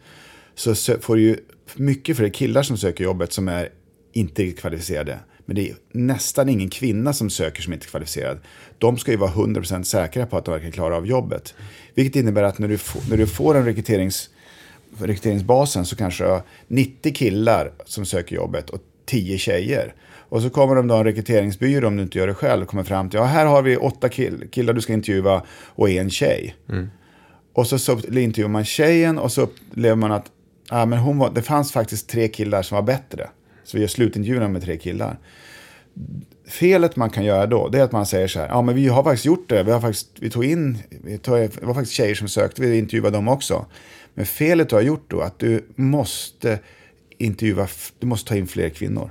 [0.55, 1.37] Så får du ju
[1.75, 3.69] mycket fler killar som söker jobbet som är
[4.13, 5.19] inte riktigt kvalificerade.
[5.45, 8.37] Men det är nästan ingen kvinna som söker som inte är kvalificerad.
[8.77, 11.55] De ska ju vara 100% säkra på att de verkligen klarar av jobbet.
[11.93, 14.29] Vilket innebär att när du, får- när du får en rekryterings
[14.97, 19.93] rekryteringsbasen så kanske du har 90 killar som söker jobbet och 10 tjejer.
[20.33, 23.09] Och så kommer de då en rekryteringsbyrå om du inte gör det själv kommer fram
[23.09, 26.55] till ja här har vi åtta kill killar du ska intervjua och en tjej.
[27.53, 30.31] Och så, så intervjuar man tjejen och så upplever man att
[30.69, 33.29] ja, men hon var, det fanns faktiskt tre killar som var bättre.
[33.63, 35.19] Så vi gör slutintervjuerna med tre killar.
[36.47, 38.87] Felet man kan göra då, det är att man säger så här, ja men vi
[38.87, 41.95] har faktiskt gjort det, vi, har faktiskt, vi tog in, vi tog, det var faktiskt
[41.95, 43.65] tjejer som sökte, vi intervjuade dem också.
[44.13, 46.59] Men felet du har gjort då, att du måste
[47.17, 47.67] intervjua,
[47.99, 49.09] du måste ta in fler kvinnor.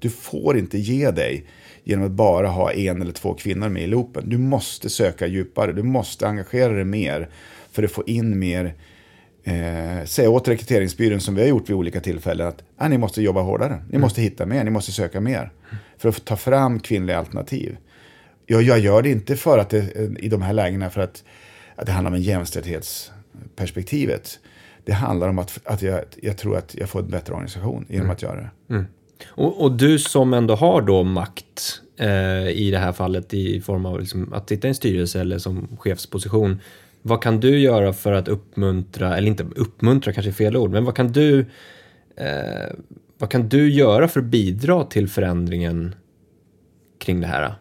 [0.00, 1.46] Du får inte ge dig
[1.84, 4.28] genom att bara ha en eller två kvinnor med i loopen.
[4.28, 7.28] Du måste söka djupare, du måste engagera dig mer
[7.72, 8.74] för att få in mer
[9.44, 13.22] eh, säga åt rekryteringsbyrån som vi har gjort vid olika tillfällen att ah, ni måste
[13.22, 14.00] jobba hårdare, ni mm.
[14.00, 15.50] måste hitta mer, ni måste söka mer.
[15.98, 17.76] För att ta fram kvinnliga alternativ.
[18.46, 21.24] Jag, jag gör det inte för att det, i de här lägena för att,
[21.76, 24.38] att det handlar om jämställdhetsperspektivet.
[24.84, 28.04] Det handlar om att, att jag, jag tror att jag får en bättre organisation genom
[28.04, 28.12] mm.
[28.12, 28.50] att göra det.
[28.74, 28.86] Mm.
[29.26, 33.86] Och, och, du som ändå har då makt eh, i det här fallet i form
[33.86, 36.60] av liksom att sitta i en styrelse eller som chefsposition.
[37.02, 40.84] Vad kan du göra för att uppmuntra, eller inte uppmuntra kanske är fel ord, men
[40.84, 41.38] vad kan du
[42.16, 42.74] eh,
[43.18, 45.94] vad kan du göra för att bidra till förändringen
[46.98, 47.54] kring det här?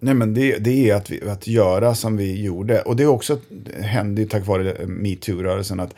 [0.00, 2.82] Nej, men det, det är att, vi, att göra som vi gjorde.
[2.82, 3.38] Och det är också
[3.80, 5.94] hände ju tack vare metoo-rörelsen att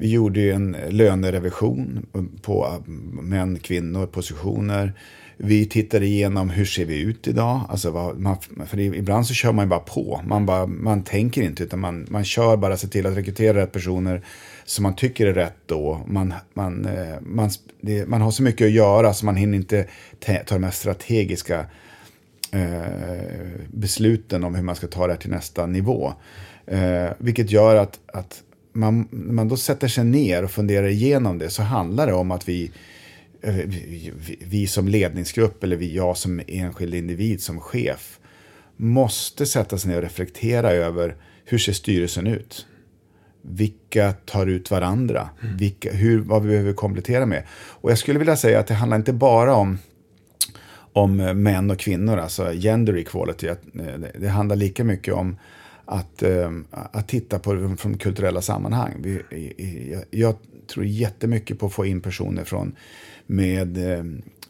[0.00, 2.06] vi gjorde en lönerevision
[2.42, 2.82] på
[3.22, 4.92] män, kvinnor, positioner.
[5.36, 7.60] Vi tittade igenom hur ser vi ut idag.
[7.68, 8.36] Alltså vad, man,
[8.66, 10.20] för ibland så kör man ju bara på.
[10.24, 13.72] Man, bara, man tänker inte utan man, man kör bara, ser till att rekrytera rätt
[13.72, 14.22] personer
[14.64, 16.00] som man tycker är rätt då.
[16.06, 19.86] Man, man, eh, man, det, man har så mycket att göra så man hinner inte
[20.18, 21.66] ta de här strategiska
[22.52, 26.12] eh, besluten om hur man ska ta det här till nästa nivå.
[26.66, 28.42] Eh, vilket gör att, att
[28.72, 32.30] man, när man då sätter sig ner och funderar igenom det så handlar det om
[32.30, 32.70] att vi,
[33.42, 38.18] eh, vi, vi som ledningsgrupp eller vi, jag som enskild individ, som chef,
[38.76, 42.66] måste sätta sig ner och reflektera över hur ser styrelsen ut?
[43.42, 45.30] Vilka tar ut varandra?
[45.42, 45.56] Mm.
[45.56, 47.42] Vilka, hur, vad vi behöver komplettera med?
[47.52, 49.78] Och jag skulle vilja säga att det handlar inte bara om
[50.92, 53.46] om män och kvinnor, alltså gender equality.
[53.46, 53.56] Eh,
[54.18, 55.36] det handlar lika mycket om
[55.90, 58.94] att, eh, att titta på det från kulturella sammanhang.
[58.98, 60.36] Vi, jag
[60.66, 62.76] tror jättemycket på att få in personer från
[63.26, 64.04] med eh,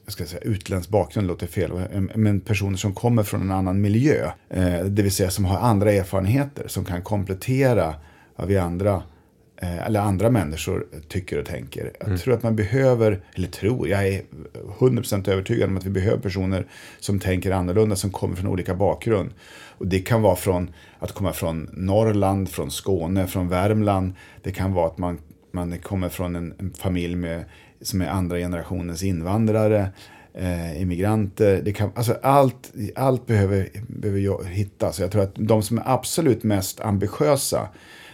[0.05, 1.71] jag ska säga, utländsk bakgrund, låter fel,
[2.15, 4.31] men personer som kommer från en annan miljö.
[4.49, 7.95] Eh, det vill säga som har andra erfarenheter, som kan komplettera
[8.37, 9.03] vad vi andra
[9.61, 11.93] eller andra människor tycker och tänker.
[11.99, 12.19] Jag mm.
[12.19, 14.23] tror att man behöver, eller tror, jag är
[14.79, 16.67] 100% övertygad om att vi behöver personer
[17.01, 19.31] som tänker annorlunda, som kommer från olika bakgrund.
[19.79, 24.13] Och det kan vara från att komma från Norrland, från Skåne, från Värmland.
[24.43, 25.19] Det kan vara att man,
[25.53, 27.45] man kommer från en, en familj med,
[27.81, 29.89] som är andra generationens invandrare.
[30.35, 31.63] Eh, immigranter.
[31.65, 34.93] Det kan, alltså allt, allt behöver, behöver jag hitta.
[34.93, 37.69] Så jag tror att de som är absolut mest ambitiösa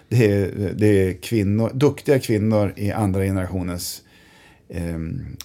[0.08, 4.02] det är, det är kvinnor, duktiga kvinnor i andra generationens
[4.68, 4.98] eh,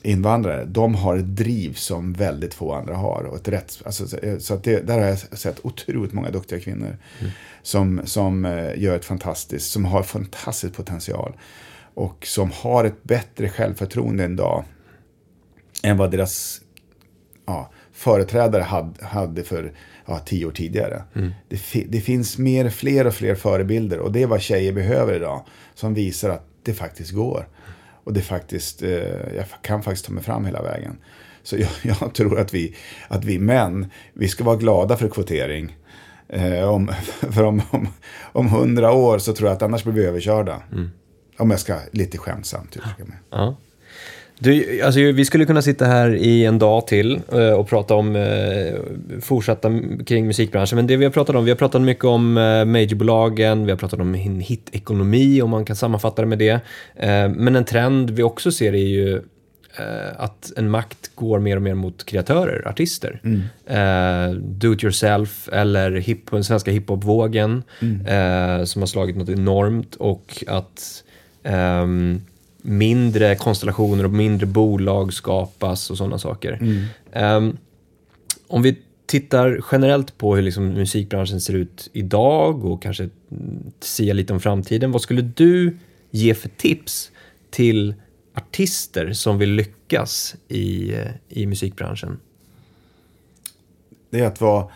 [0.04, 0.66] invandrare.
[0.66, 3.24] De har ett driv som väldigt få andra har.
[3.24, 4.08] Och ett rätt, alltså,
[4.40, 7.32] så att det, där har jag sett otroligt många duktiga kvinnor mm.
[7.62, 11.34] som, som eh, gör ett fantastiskt, som har fantastisk potential.
[11.94, 14.64] Och som har ett bättre självförtroende en dag
[15.84, 16.62] än vad deras
[17.46, 17.72] ja,
[18.02, 19.74] företrädare hade, hade för
[20.06, 21.04] ja, tio år tidigare.
[21.16, 21.32] Mm.
[21.50, 25.46] Det, det, finns mer, fler och fler förebilder och det är vad tjejer behöver idag.
[25.76, 27.48] Som visar att det faktiskt går.
[28.04, 28.90] Och det faktiskt, eh,
[29.36, 30.98] jag kan faktiskt ta mig fram hela vägen.
[31.44, 31.70] Så jag,
[32.02, 32.76] jag, tror att vi,
[33.08, 35.78] att vi män, vi ska vara glada för kvotering.
[36.30, 36.88] Eh, om,
[37.32, 37.88] för om, om,
[38.22, 40.64] om hundra år så tror jag att annars blir vi överkörda.
[40.72, 40.90] Mm.
[41.38, 43.18] Om jag ska lite skämtsamt uttrycka mig.
[43.30, 43.56] Ja.
[44.44, 48.16] Du, alltså, vi skulle kunna sitta här i en dag till uh, och prata om
[48.16, 48.74] uh,
[49.22, 49.72] fortsatta
[50.06, 50.76] kring musikbranschen.
[50.76, 53.78] Men det vi har pratat om, vi har pratat mycket om uh, majorbolagen, vi har
[53.78, 56.60] pratat om hitekonomi, om man kan sammanfatta det med det.
[57.36, 59.22] men en trend vi också ser är ju
[60.18, 63.22] att en makt går mer och mer mot kreatörer, artister.
[63.24, 64.60] Mm.
[64.60, 68.66] do it yourself eller hip, den svenska hiphopvågen mm.
[68.66, 71.04] som har slagit något enormt och att
[71.44, 72.22] um,
[72.62, 76.60] mindre konstellationer och mindre bolag skapas och sådana saker.
[76.62, 77.48] Mm.
[77.48, 77.58] Um,
[78.48, 83.10] om vi tittar generellt på hur liksom musikbranschen ser ut idag och kanske
[83.80, 84.92] säga lite om framtiden.
[84.92, 85.78] Vad skulle du
[86.12, 87.12] ge för tips
[87.50, 87.96] till
[88.34, 90.94] artister som vill lyckas i,
[91.30, 92.20] i musikbranschen?
[94.10, 94.68] Det är att vara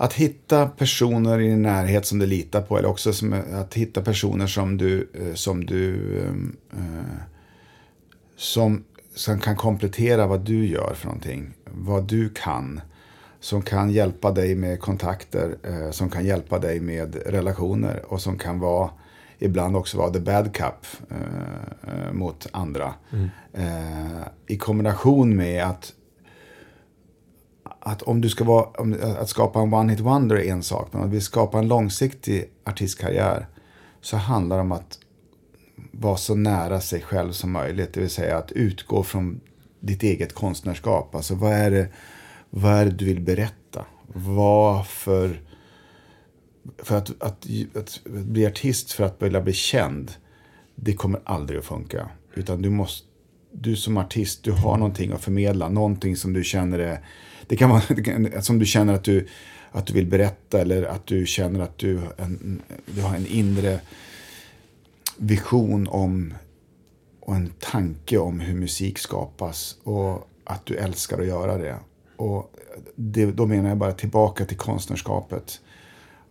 [0.00, 4.02] att hitta personer i din närhet som du litar på eller också som, att hitta
[4.02, 6.18] personer som du, eh, som du
[6.72, 7.22] eh,
[8.36, 8.84] som,
[9.14, 11.54] som kan komplettera vad du gör för någonting.
[11.64, 12.80] Vad du kan.
[13.40, 18.38] Som kan hjälpa dig med kontakter, eh, som kan hjälpa dig med relationer och som
[18.38, 18.90] kan vara
[19.38, 20.86] ibland också vara the bad cup
[22.12, 22.94] mot andra.
[23.12, 23.28] Mm.
[24.46, 25.92] I kombination med att
[27.80, 30.88] att om du ska vara, om, att skapa en one hit wonder är en sak,
[30.92, 33.46] men om vi skapar en långsiktig artistkarriär
[34.00, 34.98] så handlar det om att
[35.90, 37.92] vara så nära sig själv som möjligt.
[37.92, 39.40] Det vill säga att utgå från
[39.80, 41.14] ditt eget konstnärskap.
[41.14, 41.88] Alltså vad är det,
[42.50, 43.84] vad är det du vill berätta?
[44.06, 45.40] Vad för...
[46.78, 50.12] För att, att, att, bli artist för att vilja bli känd,
[50.74, 52.08] det kommer aldrig att funka.
[52.34, 53.06] Utan du måste,
[53.52, 55.68] du som artist, du har någonting att förmedla.
[55.68, 57.04] Någonting som du känner är,
[57.48, 59.26] det kan vara, som du känner att du,
[59.72, 63.80] att du vill berätta eller att du känner att du, en, du har en inre
[65.16, 66.34] vision om
[67.20, 71.76] och en tanke om hur musik skapas och att du älskar att göra det.
[72.16, 72.54] Och
[72.94, 75.60] det, då menar jag bara tillbaka till konstnärskapet.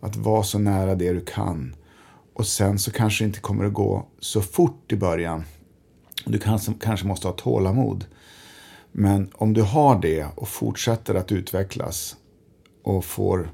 [0.00, 1.74] Att vara så nära det du kan.
[2.32, 5.44] Och sen så kanske det inte kommer att gå så fort i början.
[6.24, 8.04] Du kanske, kanske måste ha tålamod.
[9.00, 12.16] Men om du har det och fortsätter att utvecklas
[12.82, 13.50] och får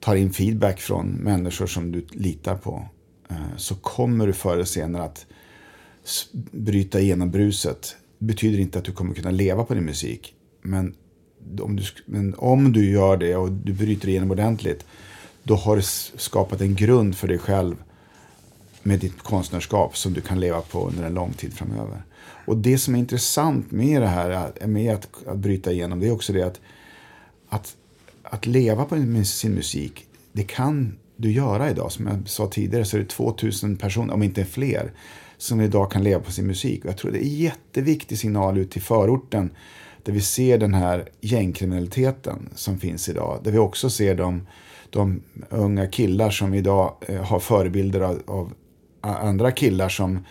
[0.00, 2.88] tar in feedback från människor som du litar på
[3.30, 5.26] eh, så kommer du förr eller senare att
[6.50, 7.96] bryta igenom bruset.
[8.18, 10.34] Det betyder inte att du kommer kunna leva på din musik.
[10.62, 10.94] Men
[11.60, 14.86] om du, men om du gör det och du bryter igenom ordentligt,
[15.42, 15.82] då har du
[16.18, 17.76] skapat en grund för dig själv
[18.82, 22.02] med ditt konstnärskap som du kan leva på under en lång tid framöver.
[22.48, 26.12] Och det som är intressant med det här, med att, att bryta igenom, det är
[26.12, 26.60] också det att,
[27.48, 27.76] att,
[28.22, 31.92] att leva på sin musik, det kan du göra idag.
[31.92, 34.92] Som jag sa tidigare så är det 2000 personer, om inte fler,
[35.38, 36.84] som idag kan leva på sin musik.
[36.84, 39.50] Och jag tror det är en jätteviktig signal ut till förorten
[40.02, 43.40] där vi ser den här gängkriminaliteten som finns idag.
[43.44, 44.46] Där vi också ser de,
[44.90, 48.52] de unga killar som idag eh, har förebilder av, av,
[49.00, 50.24] andra killar som,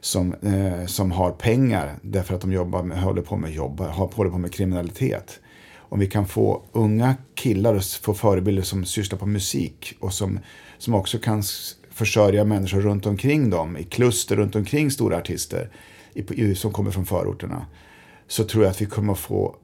[0.00, 4.30] som, eh, som har pengar därför att de jobbar med, håller på med jobb, håller
[4.30, 5.40] på med kriminalitet.
[5.76, 10.38] Om vi kan få unga killar att få förebilder som sysslar på musik och som,
[10.78, 11.42] som också kan
[11.90, 15.70] försörja människor runt omkring dem, i kluster runt omkring stora artister
[16.14, 17.66] i, som kommer från förorterna.
[18.26, 19.56] Så tror jag att vi kommer att få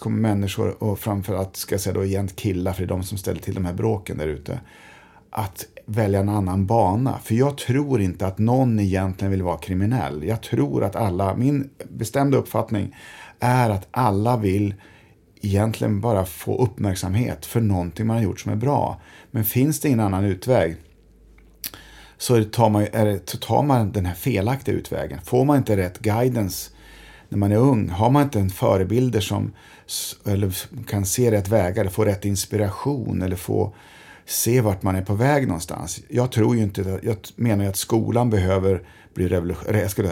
[0.00, 3.18] kommer människor, och framförallt ska jag säga då egent killar, för det är de som
[3.18, 4.60] ställer till de här bråken där ute,
[5.30, 7.18] att välja en annan bana.
[7.18, 10.24] För jag tror inte att någon egentligen vill vara kriminell.
[10.24, 12.96] Jag tror att alla, min bestämda uppfattning
[13.40, 14.74] är att alla vill
[15.40, 19.00] egentligen bara få uppmärksamhet för någonting man har gjort som är bra.
[19.30, 20.76] Men finns det ingen annan utväg
[22.18, 25.18] så tar man, är det, så tar man den här felaktiga utvägen.
[25.24, 26.70] Får man inte rätt guidance
[27.28, 29.52] när man är ung, har man inte en förebilder som
[30.26, 30.54] eller
[30.86, 33.74] kan se rätt vägar, få rätt inspiration eller få
[34.26, 36.00] se vart man är på väg någonstans.
[36.08, 38.82] Jag tror ju inte, jag menar ju att skolan behöver
[39.14, 39.28] bli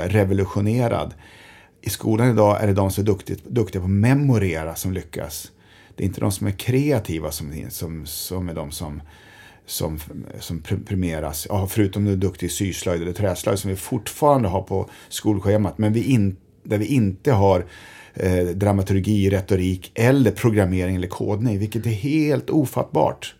[0.08, 1.14] revolutionerad.
[1.80, 5.52] I skolan idag är det de som är duktiga, duktiga på att memorera som lyckas.
[5.94, 9.02] Det är inte de som är kreativa som, som, som är de som
[9.66, 10.00] som,
[10.40, 11.46] som premieras.
[11.48, 15.78] Ja, förutom du är duktig i syslöjd eller träslöjd som vi fortfarande har på skolschemat.
[15.78, 17.64] Men vi in, där vi inte har
[18.14, 21.58] eh, dramaturgi, retorik eller programmering eller kodning.
[21.58, 23.34] Vilket är helt ofattbart.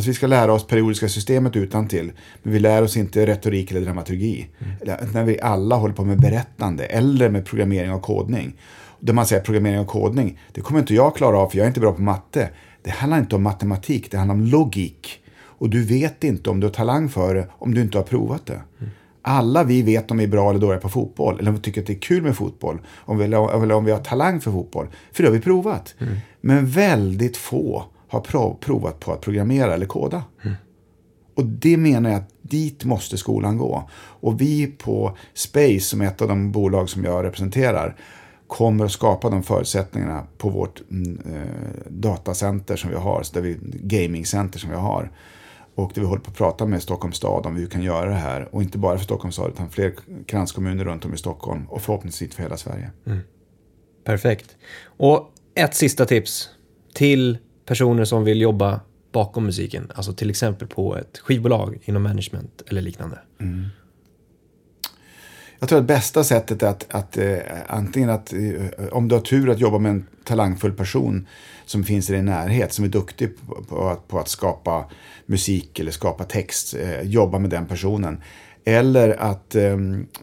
[0.00, 3.70] Alltså vi ska lära oss periodiska systemet utan till, Men vi lär oss inte retorik
[3.70, 4.48] eller dramaturgi.
[4.58, 5.10] Mm.
[5.12, 8.52] När vi alla håller på med berättande eller med programmering och kodning.
[9.00, 11.68] Där man säger programmering och kodning, det kommer inte jag klara av för jag är
[11.68, 12.50] inte bra på matte.
[12.82, 15.22] Det handlar inte om matematik, det handlar om logik.
[15.38, 18.46] Och du vet inte om du har talang för det om du inte har provat
[18.46, 18.60] det.
[18.80, 18.90] Mm.
[19.22, 21.80] Alla vi vet om vi är bra eller dåliga på fotboll, eller om vi tycker
[21.80, 24.86] att det är kul med fotboll, om vi, eller om vi har talang för fotboll.
[25.12, 25.94] För det har vi provat.
[25.98, 26.14] Mm.
[26.40, 30.24] Men väldigt få har provat på att programmera eller koda.
[30.42, 30.56] Mm.
[31.34, 33.90] Och det menar jag att dit måste skolan gå.
[33.96, 37.96] Och vi på Space, som är ett av de bolag som jag representerar,
[38.46, 43.58] kommer att skapa de förutsättningarna på vårt mm, eh, datacenter som vi har, där vi,
[43.62, 45.10] gamingcenter som vi har.
[45.74, 48.08] Och där vi håller på att prata med Stockholms stad om hur vi kan göra
[48.08, 48.54] det här.
[48.54, 49.94] Och inte bara för Stockholms stad utan fler
[50.26, 52.90] kranskommuner runt om i Stockholm och förhoppningsvis för hela Sverige.
[53.06, 53.18] Mm.
[54.04, 54.56] Perfekt.
[54.84, 56.48] Och ett sista tips
[56.94, 58.80] till personer som vill jobba
[59.12, 63.18] bakom musiken, alltså till exempel på ett skivbolag inom management eller liknande.
[63.40, 63.66] Mm.
[65.58, 69.22] Jag tror att bästa sättet är att, att eh, antingen att, eh, om du har
[69.22, 71.26] tur att jobba med en talangfull person
[71.64, 74.84] som finns i din närhet, som är duktig på, på, att, på att skapa
[75.26, 78.22] musik eller skapa text, eh, jobba med den personen.
[78.64, 79.76] Eller att, eh,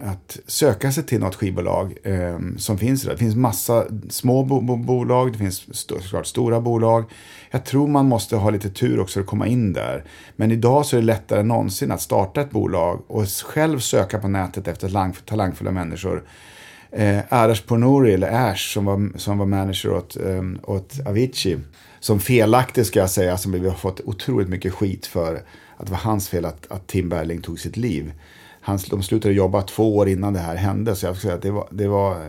[0.03, 3.11] att söka sig till något skivbolag eh, som finns där.
[3.11, 7.03] Det finns massa små bo bo bolag, det finns såklart stora bolag.
[7.51, 10.03] Jag tror man måste ha lite tur också att komma in där.
[10.35, 14.19] Men idag så är det lättare än någonsin att starta ett bolag och själv söka
[14.19, 16.23] på nätet efter talangfulla människor.
[16.91, 21.57] Eh, Arash Pornouri, eller Ash, som var, som var manager åt, ehm, åt Avicii.
[21.99, 25.41] Som felaktigt ska jag säga, som vi har fått otroligt mycket skit för
[25.77, 28.13] att det var hans fel att, att Tim Berling tog sitt liv.
[28.61, 31.41] Han, de slutade jobba två år innan det här hände, så jag skulle säga att
[31.41, 32.25] det var, det var,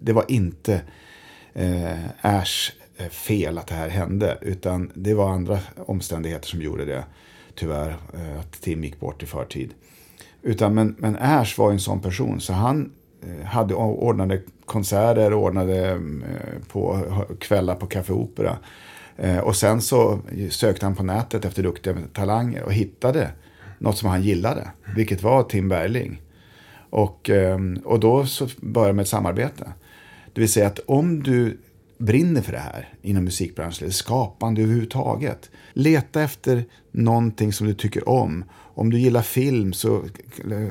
[0.00, 0.80] det var inte
[1.54, 6.84] eh, Ash eh, fel att det här hände, utan det var andra omständigheter som gjorde
[6.84, 7.04] det,
[7.54, 9.74] tyvärr, eh, att Tim gick bort i förtid.
[10.42, 15.88] Utan, men, men Ash var en sån person, så han eh, hade ordnade konserter, ordnade
[15.90, 15.98] eh,
[16.72, 17.02] på
[17.40, 18.58] kvällar på Café Opera.
[19.16, 23.30] Eh, och sen så sökte han på nätet efter duktiga talanger och hittade
[23.78, 26.22] något som han gillade, vilket var Tim Berling.
[26.90, 29.72] Och, ehm, och då så började med ett samarbete.
[30.32, 31.58] Det vill säga att om du
[31.98, 35.50] brinner för det här inom musikbranschen, eller skapande överhuvudtaget.
[35.72, 38.44] Leta efter någonting som du tycker om.
[38.52, 40.04] Om du gillar film, så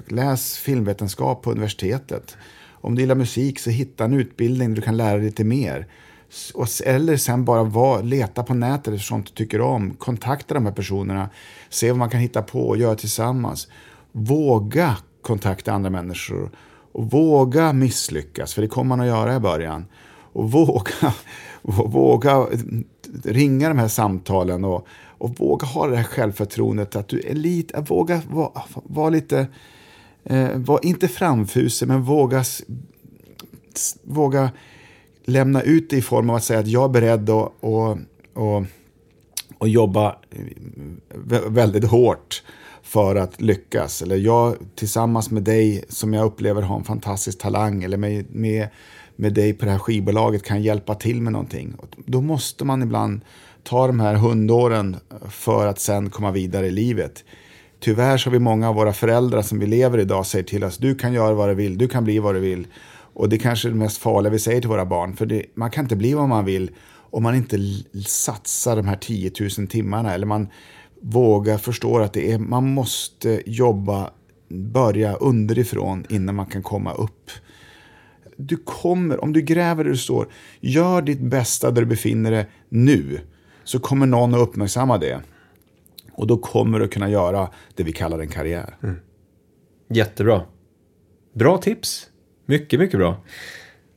[0.07, 2.37] läs filmvetenskap på universitetet.
[2.69, 5.87] Om du gillar musik, så hitta en utbildning där du kan lära dig lite mer.
[6.85, 9.93] Eller sen bara var, leta på nätet efter sånt du tycker om.
[9.93, 11.29] Kontakta de här personerna.
[11.69, 13.67] Se vad man kan hitta på och göra tillsammans.
[14.11, 16.49] Våga kontakta andra människor.
[16.91, 19.85] Och våga misslyckas, för det kommer man att göra i början.
[20.33, 21.13] Och våga,
[21.61, 22.59] våga eh,
[23.23, 27.81] ringa de här samtalen och, och våga ha det här självförtroendet att du är lite,
[27.81, 29.47] våga vara var lite,
[30.23, 32.43] eh, var inte framfusig, men våga,
[34.03, 34.51] våga
[35.25, 37.97] lämna ut det i form av att säga att jag är beredd att och,
[38.33, 38.65] och,
[39.57, 42.43] och jobba eh, väldigt hårt
[42.83, 44.01] för att lyckas.
[44.01, 48.67] Eller jag tillsammans med dig som jag upplever har en fantastisk talang eller med, med,
[49.15, 51.73] med dig på det här skivbolaget kan hjälpa till med någonting.
[52.05, 53.21] Då måste man ibland
[53.63, 54.95] ta de här hundåren
[55.29, 57.23] för att sen komma vidare i livet.
[57.79, 60.77] Tyvärr så har vi många av våra föräldrar som vi lever idag säger till oss
[60.77, 62.67] du kan göra vad du vill, du kan bli vad du vill.
[63.15, 65.15] Och det är kanske är det mest farliga vi säger till våra barn.
[65.15, 66.71] För det, man kan inte bli vad man vill
[67.09, 67.57] om man inte
[68.05, 70.13] satsar de här 10 000 timmarna.
[70.13, 70.47] Eller man
[71.01, 74.09] vågar förstå att det är, man måste jobba,
[74.49, 77.31] börja underifrån innan man kan komma upp.
[78.37, 80.27] Du kommer, om du gräver där du står,
[80.59, 83.19] gör ditt bästa där du befinner dig nu.
[83.63, 85.21] Så kommer någon att uppmärksamma det.
[86.13, 88.77] Och då kommer du kunna göra det vi kallar en karriär.
[88.83, 88.95] Mm.
[89.89, 90.41] Jättebra.
[91.33, 92.09] Bra tips.
[92.45, 93.17] Mycket, mycket bra.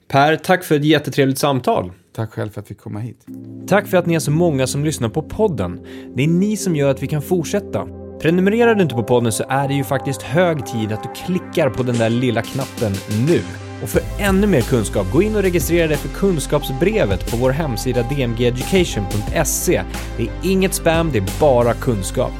[0.08, 1.92] Per, tack för ett jättetrevligt samtal.
[2.16, 3.26] Tack själv för att vi fick komma hit.
[3.68, 5.80] Tack för att ni är så många som lyssnar på podden.
[6.14, 7.88] Det är ni som gör att vi kan fortsätta.
[8.20, 11.70] Prenumererar du inte på podden så är det ju faktiskt hög tid att du klickar
[11.70, 12.92] på den där lilla knappen
[13.26, 13.40] nu.
[13.82, 18.02] Och för ännu mer kunskap, gå in och registrera dig för kunskapsbrevet på vår hemsida
[18.02, 19.82] dmgeducation.se.
[20.16, 22.32] Det är inget spam, det är bara kunskap.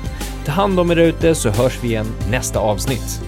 [0.46, 3.28] Ta hand om er ute så hörs vi igen nästa avsnitt.